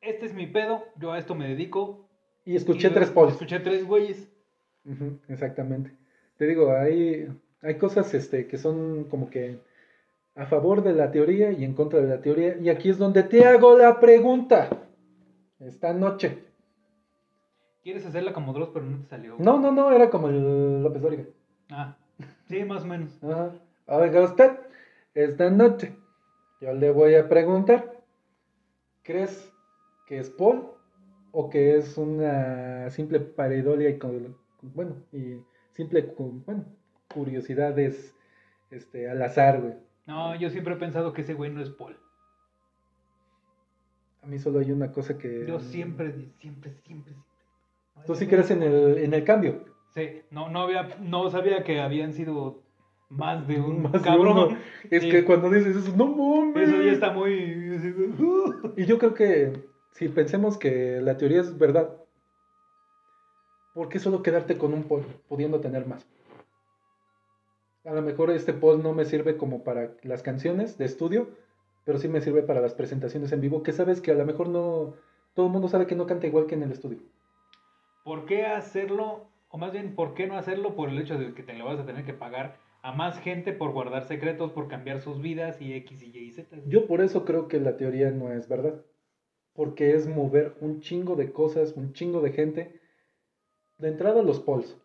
[0.00, 2.08] Este es mi pedo, yo a esto me dedico.
[2.44, 3.34] Y escuché Y tres polls.
[3.34, 4.31] Escuché tres güeyes.
[5.28, 5.92] Exactamente.
[6.36, 7.28] Te digo, hay,
[7.60, 9.58] hay cosas este, que son como que
[10.34, 12.56] a favor de la teoría y en contra de la teoría.
[12.56, 14.68] Y aquí es donde te hago la pregunta.
[15.60, 16.44] Esta noche.
[17.82, 19.36] Quieres hacerla como Dross, pero no te salió.
[19.38, 21.24] No, no, no, era como el López Dóriga.
[21.70, 21.96] Ah,
[22.48, 23.22] sí, más o menos.
[23.22, 23.52] Ajá.
[23.86, 24.52] Oiga usted,
[25.14, 25.94] esta noche
[26.60, 28.00] yo le voy a preguntar,
[29.02, 29.52] ¿crees
[30.06, 30.68] que es Paul
[31.32, 35.36] o que es una simple pareidolia y con, bueno, y
[35.72, 36.64] simple bueno,
[37.12, 38.14] curiosidades
[38.70, 39.74] este al azar, güey?
[40.06, 41.96] No, yo siempre he pensado que ese güey no es Paul.
[44.22, 47.14] A mí solo hay una cosa que Yo siempre, siempre, siempre, siempre.
[47.96, 49.64] No, Tú sí crees en el en el cambio.
[49.94, 52.62] Sí, no, no, había, no sabía que habían sido
[53.10, 54.38] más de un Más de cabrón.
[54.50, 54.58] uno.
[54.90, 55.10] Es Sí.
[55.10, 56.68] que cuando dices eso, no mames.
[56.68, 57.70] Eso ya está muy...
[58.18, 58.72] "Uh".
[58.76, 59.52] Y yo creo que
[59.90, 61.90] si pensemos que la teoría es verdad,
[63.74, 66.06] ¿por qué solo quedarte con un poll pudiendo tener más?
[67.84, 71.30] A lo mejor este poll no me sirve como para las canciones de estudio,
[71.84, 74.48] pero sí me sirve para las presentaciones en vivo, que sabes que a lo mejor
[74.48, 74.94] no
[75.34, 76.98] todo el mundo sabe que no canta igual que en el estudio.
[78.04, 79.26] ¿Por qué hacerlo?
[79.48, 81.80] O más bien, ¿por qué no hacerlo por el hecho de que te lo vas
[81.80, 85.72] a tener que pagar a más gente por guardar secretos, por cambiar sus vidas y
[85.74, 86.56] X y Y y Z?
[86.66, 88.82] Yo por eso creo que la teoría no es verdad,
[89.54, 92.80] porque es mover un chingo de cosas, un chingo de gente.
[93.82, 94.76] De entrada los polls,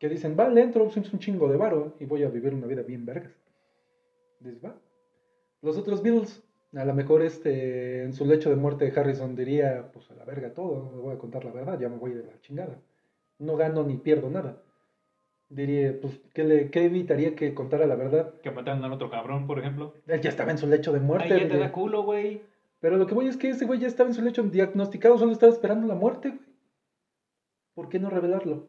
[0.00, 2.66] que dicen, va, le entro, es un chingo de varo y voy a vivir una
[2.66, 3.30] vida bien vergas.
[4.40, 4.74] Dices, va.
[5.60, 6.42] Los otros Beatles,
[6.74, 10.52] a lo mejor este, en su lecho de muerte Harrison diría, pues a la verga
[10.52, 12.80] todo, le voy a contar la verdad, ya me voy de la chingada.
[13.38, 14.60] No gano ni pierdo nada.
[15.48, 18.34] Diría, pues, ¿qué, le, qué evitaría que contara la verdad?
[18.42, 19.94] Que mataron al otro cabrón, por ejemplo.
[20.08, 21.32] Él ya estaba en su lecho de muerte.
[21.32, 22.42] Ahí ya te da culo, güey.
[22.80, 25.30] Pero lo que voy es que ese güey ya estaba en su lecho diagnosticado, solo
[25.30, 26.51] estaba esperando la muerte, güey.
[27.74, 28.68] ¿Por qué no revelarlo?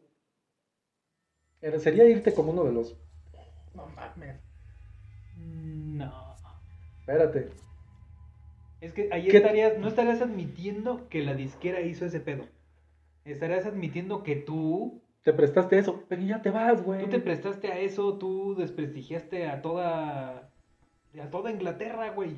[1.78, 2.96] Sería irte como uno de los.
[3.74, 4.36] No mames.
[5.36, 6.34] No.
[7.00, 7.50] Espérate.
[8.80, 12.44] Es que ahí ¿Qué- estarías, no estarías admitiendo que la disquera hizo ese pedo.
[13.24, 17.02] Estarías admitiendo que tú, Te prestaste eso, pero ya te vas, güey.
[17.04, 20.50] tú te prestaste a eso, tú desprestigiaste a toda,
[21.18, 22.36] a toda Inglaterra, güey.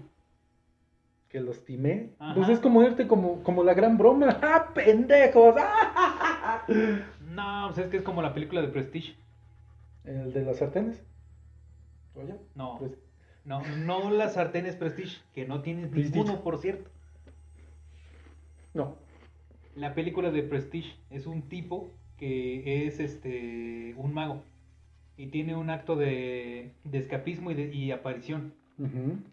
[1.28, 2.10] Que los timé.
[2.20, 2.34] Ajá.
[2.36, 4.38] Pues es como irte como, como la gran broma.
[4.42, 5.56] ¡Ah, pendejos!
[5.58, 6.22] ¡Ah!
[7.30, 9.14] No, pues es que es como la película de Prestige.
[10.04, 11.04] El de las sartenes.
[12.14, 12.92] Oye, No, pues,
[13.44, 16.18] no, no las sartenes Prestige, que no tienes Prestige.
[16.18, 16.90] ninguno, por cierto.
[18.74, 18.96] no.
[19.74, 24.42] La película de Prestige es un tipo que es este un mago
[25.18, 28.54] y tiene un acto de, de escapismo y, de, y aparición,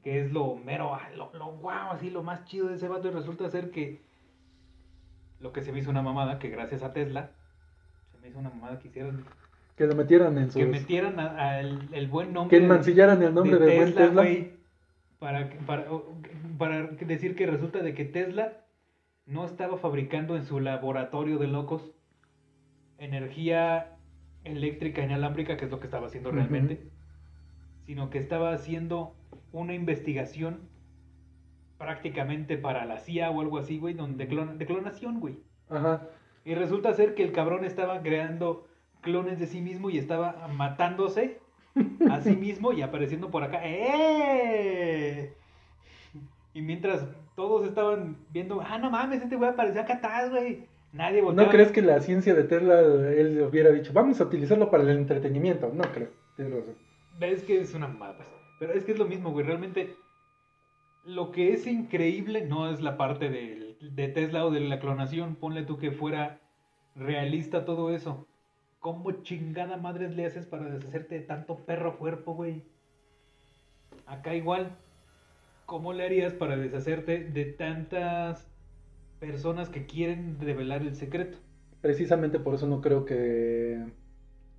[0.03, 3.07] que es lo mero, ah, lo, lo guau, así lo más chido de ese vato
[3.07, 4.01] y resulta ser que
[5.43, 7.31] lo que se me hizo una mamada, que gracias a Tesla,
[8.11, 9.25] se me hizo una mamada que hicieran,
[9.75, 10.55] Que lo metieran en sus.
[10.55, 13.93] que metieran a- a el, el buen nombre Que mancillaran el nombre de del buen
[13.93, 14.25] Tesla.
[15.19, 15.85] para, para,
[16.57, 18.53] para decir que resulta de que Tesla
[19.25, 21.91] no estaba fabricando en su laboratorio de locos
[22.97, 23.97] energía
[24.45, 26.79] eléctrica inalámbrica, que es lo que estaba haciendo realmente,
[27.85, 29.15] sino que estaba haciendo
[29.51, 30.59] una investigación
[31.83, 35.35] prácticamente para la CIA o algo así, güey, donde clon- de clonación, güey.
[35.69, 36.07] Ajá.
[36.45, 38.67] Y resulta ser que el cabrón estaba creando
[39.01, 41.39] clones de sí mismo y estaba matándose
[42.09, 43.59] a sí mismo y apareciendo por acá.
[43.63, 45.33] ¡Eh!
[46.53, 47.05] Y mientras
[47.35, 50.65] todos estaban viendo, ah, no mames, este güey apareció acá atrás, güey.
[50.91, 51.47] Nadie volteaba.
[51.47, 54.89] ¿No crees que la ciencia de Tesla él hubiera dicho, vamos a utilizarlo para el
[54.89, 55.71] entretenimiento?
[55.73, 56.09] No creo.
[56.35, 56.75] Tienes razón.
[57.21, 58.27] Es que es una mamada, pues.
[58.59, 59.45] Pero es que es lo mismo, güey.
[59.45, 59.95] Realmente,
[61.05, 65.35] lo que es increíble no es la parte del- de Tesla o de la clonación.
[65.35, 66.39] Ponle tú que fuera
[66.95, 68.27] realista todo eso.
[68.79, 72.63] ¿Cómo chingada madres le haces para deshacerte de tanto perro cuerpo, güey?
[74.05, 74.75] Acá igual.
[75.65, 78.49] ¿Cómo le harías para deshacerte de tantas
[79.19, 81.37] personas que quieren revelar el secreto?
[81.81, 83.83] Precisamente por eso no creo que,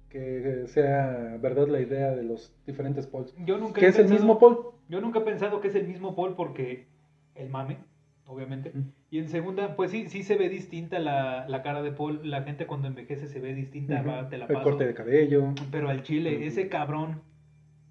[0.08, 3.34] que sea verdad la idea de los diferentes polls.
[3.44, 4.73] Yo nunca Que he es el mismo poll.
[4.88, 6.86] Yo nunca he pensado que es el mismo Paul porque
[7.34, 7.78] el mame,
[8.26, 8.72] obviamente.
[9.10, 12.20] Y en segunda, pues sí, sí se ve distinta la, la cara de Paul.
[12.28, 14.62] La gente cuando envejece se ve distinta, va, te la El paso.
[14.62, 15.54] corte de cabello.
[15.70, 17.22] Pero al chile, ese cabrón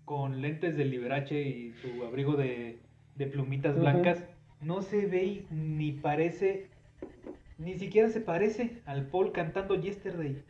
[0.06, 2.80] con lentes del Liberace y su abrigo de,
[3.16, 4.26] de plumitas blancas,
[4.60, 6.70] no se ve ni parece
[7.58, 10.44] Ni siquiera se parece al Paul cantando Yesterday.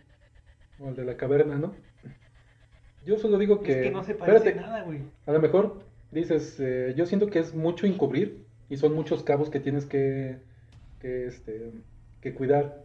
[0.80, 1.74] O el de la caverna, ¿no?
[3.06, 3.72] Yo solo digo que...
[3.74, 5.02] es que no se parece espérate, nada, güey.
[5.26, 5.84] A lo mejor
[6.14, 10.38] dices, eh, yo siento que es mucho encubrir y son muchos cabos que tienes que,
[11.00, 11.72] que, este,
[12.22, 12.84] que cuidar.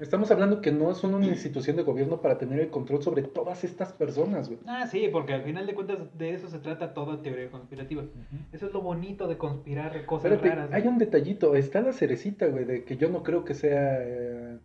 [0.00, 3.64] Estamos hablando que no son una institución de gobierno para tener el control sobre todas
[3.64, 4.60] estas personas, güey.
[4.64, 8.04] Ah, sí, porque al final de cuentas de eso se trata toda teoría conspirativa.
[8.52, 10.72] Eso es lo bonito de conspirar cosas Espérate, raras.
[10.72, 10.92] hay güey.
[10.92, 14.58] un detallito, está la cerecita, güey, de que yo no creo que sea eh,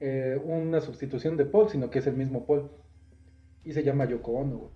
[0.00, 2.68] eh, una sustitución de Paul, sino que es el mismo Paul.
[3.64, 4.70] Y se llama Yoko Ono, güey.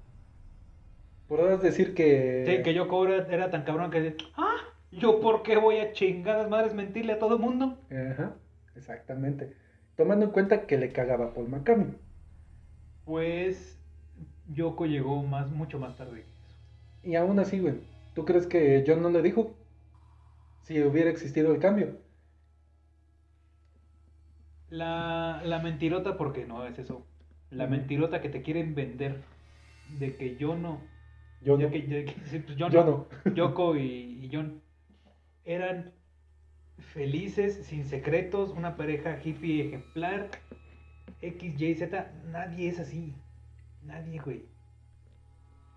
[1.28, 2.44] Podrás decir que...
[2.46, 4.56] Sí, que yo cobra era tan cabrón que decía, ah,
[4.92, 7.78] ¿yo por qué voy a chingadas madres mentirle a todo el mundo?
[7.90, 8.34] Ajá,
[8.76, 9.52] exactamente.
[9.96, 11.96] Tomando en cuenta que le cagaba Paul McCartney.
[13.04, 13.80] Pues
[14.48, 16.14] Yoko llegó más, mucho más tarde.
[16.14, 16.56] que eso.
[17.02, 17.74] Y aún así, güey,
[18.14, 19.54] ¿tú crees que John no le dijo?
[20.62, 21.96] Si hubiera existido el cambio.
[24.68, 27.06] La, la mentirota, porque no es eso.
[27.50, 29.22] La mentirota que te quieren vender
[29.98, 30.80] de que yo no.
[31.42, 31.70] Yo de no.
[31.70, 33.06] que- pues yo Yo no.
[33.24, 33.34] no.
[33.34, 34.60] Yoko y, y John
[35.44, 35.92] eran
[36.78, 40.28] felices, sin secretos, una pareja hippie ejemplar.
[41.22, 43.14] X, Y, Z, nadie es así.
[43.84, 44.44] Nadie, güey.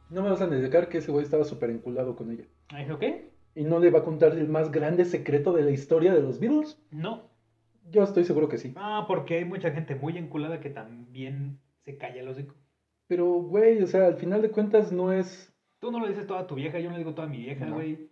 [0.10, 2.46] No me vas a negar que ese güey estaba súper enculado con ella.
[2.70, 3.30] ¿Ah, ¿Eso qué?
[3.56, 6.40] ¿Y no le va a contar el más grande secreto de la historia de los
[6.40, 6.82] Beatles?
[6.92, 7.30] No.
[7.92, 8.74] Yo estoy seguro que sí.
[8.76, 12.56] Ah, porque hay mucha gente muy enculada que también se calla el hocico.
[13.08, 15.49] Pero, güey, o sea, al final de cuentas no es...
[15.80, 17.38] Tú no le dices todo a tu vieja, yo no le digo todo a mi
[17.38, 17.76] vieja, No.
[17.76, 18.10] güey.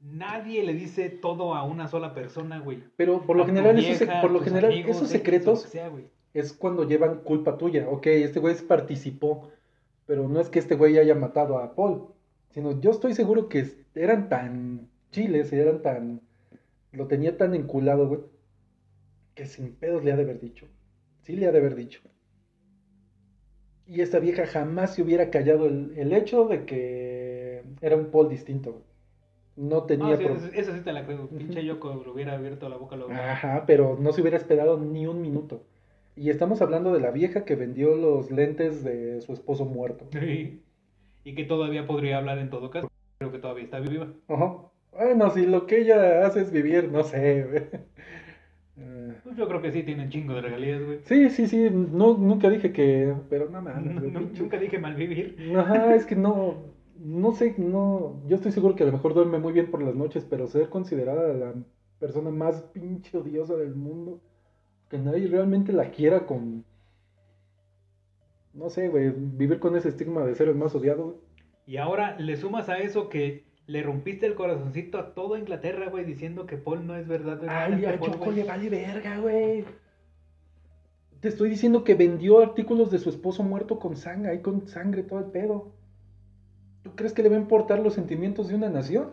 [0.00, 2.84] Nadie le dice todo a una sola persona, güey.
[2.96, 5.02] Pero por lo A general, esos, vieja, sec- por a lo tus general amigos, esos
[5.10, 5.90] X, lo secretos sea,
[6.34, 7.88] es cuando llevan culpa tuya.
[7.88, 9.50] Ok, este güey participó,
[10.06, 12.08] pero no es que este güey haya matado a Paul,
[12.50, 16.20] sino yo estoy seguro que eran tan chiles, eran tan...
[16.92, 18.20] Lo tenía tan enculado, güey,
[19.34, 20.68] que sin pedos le ha de haber dicho.
[21.22, 22.00] Sí le ha de haber dicho.
[23.86, 28.28] Y esta vieja jamás se hubiera callado el, el hecho de que era un Paul
[28.30, 28.82] distinto.
[29.56, 31.28] No tenía Ah, sí, pro- eso, eso sí te la creo.
[31.28, 32.96] Pinche Yoko le hubiera abierto la boca.
[32.96, 35.62] Lo Ajá, pero no se hubiera esperado ni un minuto.
[36.16, 40.06] Y estamos hablando de la vieja que vendió los lentes de su esposo muerto.
[40.12, 40.62] Sí.
[41.24, 42.90] Y que todavía podría hablar en todo caso.
[43.18, 44.12] Creo que todavía está viva.
[44.28, 44.56] Ajá.
[44.92, 47.70] Bueno, si lo que ella hace es vivir, no sé.
[49.22, 50.98] Pues yo creo que sí tienen chingo de regalías, güey.
[51.04, 51.68] sí, sí, sí.
[51.70, 53.14] No, nunca dije que.
[53.30, 53.98] Pero no mames.
[54.00, 55.36] güey, pinche- Nunca dije mal vivir.
[55.56, 56.54] Ajá, es que no.
[56.98, 58.20] No sé, no.
[58.26, 60.68] Yo estoy seguro que a lo mejor duerme muy bien por las noches, pero ser
[60.68, 61.54] considerada la
[61.98, 64.20] persona más pinche odiosa del mundo.
[64.90, 66.64] Que nadie realmente la quiera con.
[68.52, 69.12] No sé, güey.
[69.16, 71.16] Vivir con ese estigma de ser el más odiado, güey.
[71.66, 76.04] Y ahora le sumas a eso que le rompiste el corazoncito a toda Inglaterra, güey,
[76.04, 77.40] diciendo que Paul no es verdad.
[77.48, 79.64] Ay, a Paul, Choco le vale verga, güey.
[81.20, 85.02] Te estoy diciendo que vendió artículos de su esposo muerto con sangre, ahí con sangre,
[85.02, 85.72] todo el pedo.
[86.82, 89.12] ¿Tú crees que le va a importar los sentimientos de una nación?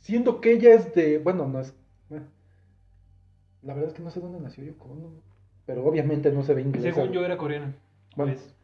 [0.00, 1.18] Siendo que ella es de.
[1.18, 1.74] Bueno, no es.
[2.10, 2.26] bueno.
[3.62, 5.10] La verdad es que no sé dónde nació Yoko Ono,
[5.64, 6.94] Pero obviamente no se ve inglesa.
[6.94, 7.74] Según yo era coreana.
[8.14, 8.34] Bueno.
[8.34, 8.54] Pues,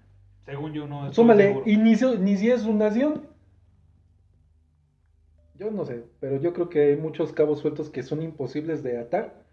[0.44, 1.10] según yo no.
[1.14, 3.31] Súmale, y ni, ni si es su nación.
[5.62, 8.98] Yo no sé, pero yo creo que hay muchos cabos sueltos que son imposibles de
[8.98, 9.44] atar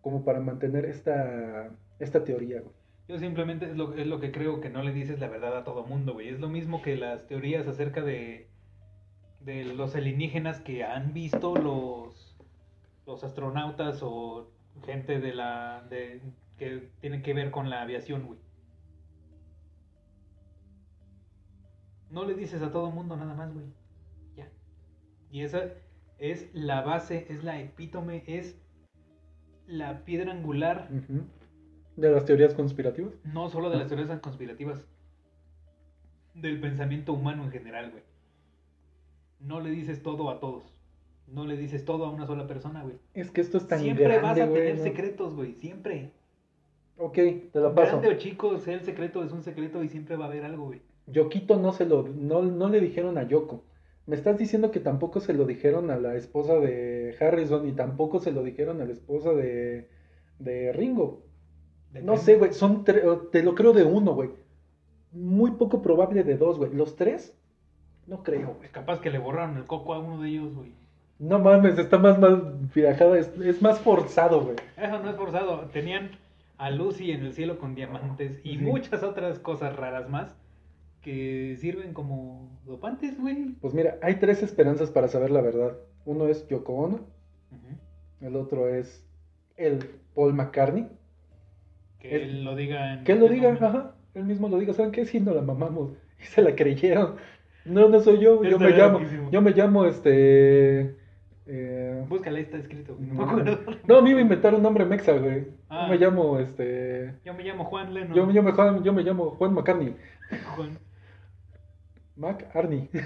[0.00, 2.60] como para mantener esta, esta teoría.
[2.60, 2.72] güey.
[3.08, 5.64] Yo simplemente es lo, es lo que creo que no le dices la verdad a
[5.64, 6.28] todo mundo, güey.
[6.28, 8.46] Es lo mismo que las teorías acerca de,
[9.40, 12.36] de los alienígenas que han visto los,
[13.04, 14.48] los astronautas o
[14.84, 16.20] gente de la de,
[16.58, 18.38] que tienen que ver con la aviación, güey.
[22.08, 23.66] No le dices a todo mundo nada más, güey.
[25.36, 25.64] Y esa
[26.18, 28.58] es la base, es la epítome, es
[29.66, 30.88] la piedra angular.
[31.94, 33.12] De las teorías conspirativas.
[33.22, 34.86] no solo de las teorías conspirativas,
[36.32, 38.02] del pensamiento humano en general, güey.
[39.38, 40.72] No le dices todo a todos.
[41.26, 42.96] No le dices todo a una sola persona, güey.
[43.12, 44.84] Es que esto es tan Siempre grande, vas a güey, tener ¿no?
[44.84, 45.52] secretos, güey.
[45.56, 46.12] Siempre.
[46.96, 47.98] Ok, te lo paso.
[48.00, 50.64] Grande o chico, sea el secreto, es un secreto y siempre va a haber algo,
[50.68, 50.80] güey.
[51.08, 53.62] Yokito no se lo, no, no le dijeron a Yoko.
[54.06, 58.20] Me estás diciendo que tampoco se lo dijeron a la esposa de Harrison y tampoco
[58.20, 59.88] se lo dijeron a la esposa de,
[60.38, 61.22] de Ringo.
[62.02, 64.30] No sé, güey, son te lo creo de uno, güey.
[65.12, 66.72] Muy poco probable de dos, güey.
[66.72, 67.36] Los tres,
[68.06, 68.68] no creo, güey.
[68.70, 70.72] Capaz que le borraron el coco a uno de ellos, güey.
[71.18, 74.56] No mames, está más mal viajada, es, es más forzado, güey.
[74.76, 75.60] Eso no es forzado.
[75.72, 76.10] Tenían
[76.58, 78.62] a Lucy en el cielo con diamantes y Sí.
[78.62, 80.36] muchas otras cosas raras más
[81.06, 83.54] que sirven como dopantes, güey.
[83.60, 85.76] Pues mira, hay tres esperanzas para saber la verdad.
[86.04, 87.00] Uno es Yoko Ono,
[88.20, 89.06] el otro es
[89.56, 90.88] el Paul McCartney.
[92.00, 94.90] Que él lo diga en Que él lo diga, ajá, él mismo lo diga, ¿saben
[94.90, 95.04] qué?
[95.06, 95.92] Sí, no la mamamos.
[96.20, 97.16] Y se la creyeron.
[97.64, 99.30] No, no soy yo, yo me llamo, loquísimo.
[99.30, 100.96] yo me llamo este...
[101.46, 102.96] eh, Búscala, ahí está escrito.
[102.98, 103.26] No
[103.86, 105.46] me a mí me inventaron un nombre mexa, güey.
[105.68, 105.82] Ah.
[105.84, 107.14] Yo me llamo, este...
[107.24, 108.14] Yo me llamo Juan Leno.
[108.14, 109.94] Yo, me, Juan- yo me llamo Juan McCartney.
[110.56, 110.78] Juan.
[112.16, 112.88] Mac Arnie.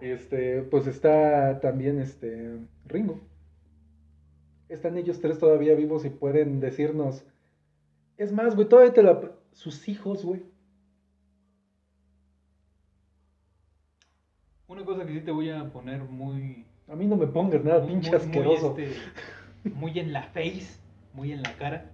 [0.00, 2.56] Este, pues está también este
[2.86, 3.20] Ringo.
[4.70, 7.22] Están ellos tres todavía vivos y pueden decirnos.
[8.16, 9.20] Es más, güey, todavía te la.
[9.52, 10.42] Sus hijos, güey.
[14.68, 16.64] Una cosa que sí te voy a poner muy.
[16.88, 18.72] A mí no me pongas nada, muy- pinche muy- asqueroso.
[18.72, 20.78] Muy, este, muy en la face,
[21.12, 21.90] muy en la cara.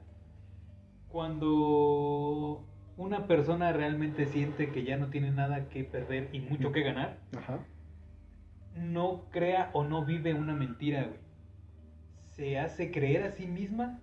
[1.09, 2.64] Cuando
[2.97, 7.18] una persona realmente siente que ya no tiene nada que perder y mucho que ganar,
[7.36, 7.59] Ajá.
[8.76, 11.20] no crea o no vive una mentira, güey.
[12.32, 14.01] Se hace creer a sí misma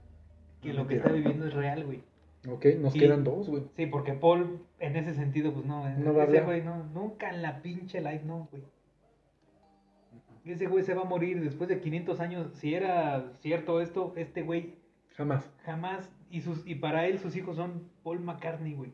[0.61, 2.03] que lo que está viviendo es real, güey.
[2.49, 3.63] Ok, nos Y- quedan dos, güey.
[3.75, 7.61] Sí, porque Paul, en ese sentido, pues no, No ese güey no, nunca en la
[7.61, 8.63] pinche life, no, güey.
[10.45, 12.51] Ese güey se va a morir después de 500 años.
[12.55, 14.75] Si era cierto esto, este güey
[15.15, 15.49] Jamás.
[15.63, 18.91] jamás, y, sus, y para él sus hijos son Paul McCartney, güey.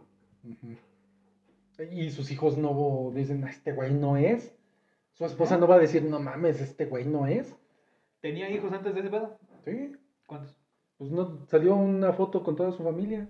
[1.91, 4.53] Y sus hijos no dicen, "Ah, este güey no es.
[5.13, 7.55] Su esposa no va a decir, no mames, este güey no es.
[8.22, 9.38] ¿Tenía hijos antes de ese pedo?
[9.63, 9.93] Sí.
[10.26, 10.57] ¿Cuántos?
[10.97, 13.30] Pues no, salió una foto con toda su familia.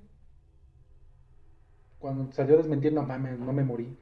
[2.00, 3.96] Cuando salió a desmentir, no mames, no me morí.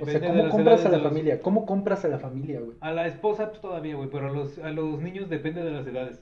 [0.00, 1.42] O Depende sea, de ¿cómo compras a la los- familia?
[1.42, 2.76] ¿Cómo compras a la familia, güey?
[2.80, 5.86] A la esposa, pues todavía, güey, pero a los, a los niños depende de las
[5.86, 6.20] edades.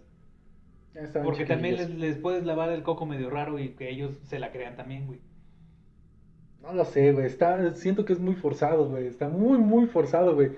[1.25, 4.77] Porque también les, puedes lavar el coco medio raro y que ellos se la crean
[4.77, 5.21] también, güey.
[6.63, 7.27] No lo sé, güey.
[7.27, 9.07] Está, siento que es muy forzado, güey.
[9.07, 10.51] Está muy, muy forzado, güey.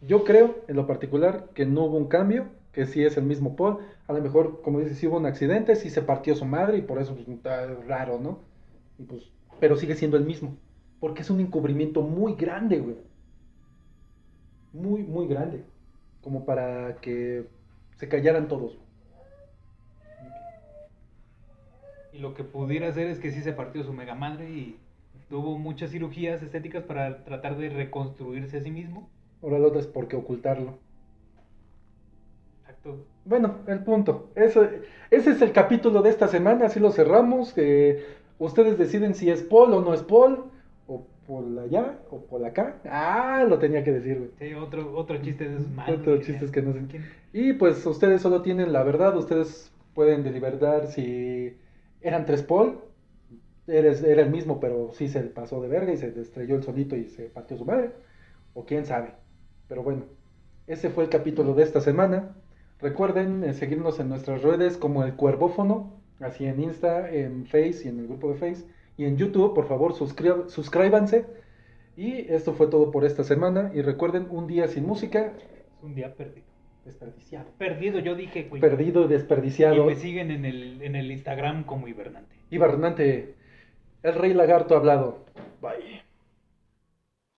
[0.00, 3.56] Yo creo, en lo particular, que no hubo un cambio, que sí es el mismo
[3.56, 3.78] Paul.
[4.06, 6.82] A lo mejor, como dices, sí hubo un accidente, sí se partió su madre y
[6.82, 8.38] por eso pues, está raro, ¿no?
[8.98, 10.56] Y pues, pero sigue siendo el mismo.
[11.00, 12.96] Porque es un encubrimiento muy grande, güey.
[14.72, 15.64] Muy, muy grande.
[16.20, 17.46] Como para que
[17.96, 18.78] se callaran todos.
[22.12, 24.76] Y lo que pudiera hacer es que sí se partió su mega madre y
[25.28, 29.08] tuvo muchas cirugías estéticas para tratar de reconstruirse a sí mismo.
[29.42, 30.78] Ahora lo otro es por qué ocultarlo.
[32.62, 33.06] Exacto.
[33.24, 34.30] Bueno, el punto.
[34.34, 34.66] Eso,
[35.10, 37.52] ese es el capítulo de esta semana, así lo cerramos.
[37.52, 38.04] que
[38.38, 40.50] ustedes deciden si es Paul o no es Paul,
[41.30, 42.80] por allá o por acá.
[42.84, 44.30] Ah, lo tenía que decir, güey.
[44.38, 46.02] Sí, otro, otro chiste de esos malos.
[46.26, 46.80] Chistes se- que no sé.
[47.32, 51.56] Y pues ustedes solo tienen la verdad, ustedes pueden deliberar si
[52.00, 52.78] eran tres Paul,
[53.66, 56.96] eres, era el mismo, pero sí se pasó de verga y se estrelló el solito
[56.96, 57.90] y se partió su madre,
[58.54, 59.12] o quién sabe.
[59.68, 60.04] Pero bueno,
[60.66, 62.36] ese fue el capítulo de esta semana.
[62.80, 67.88] Recuerden eh, seguirnos en nuestras redes como el Cuervófono, así en Insta, en Face y
[67.88, 68.64] en el grupo de Face.
[69.00, 71.24] Y en YouTube, por favor, suscríbanse.
[71.96, 73.70] Y esto fue todo por esta semana.
[73.74, 76.44] Y recuerden, un día sin música, Es un día perdido.
[76.84, 77.46] desperdiciado.
[77.56, 78.60] Perdido, yo dije, güey.
[78.60, 79.86] Perdido y Y desperdiciado.
[79.86, 82.36] me siguen en el, en el Instagram como hibernante.
[82.50, 83.36] Y Bernante,
[84.02, 85.24] el rey lagarto ha hablado.
[85.62, 86.02] Bye.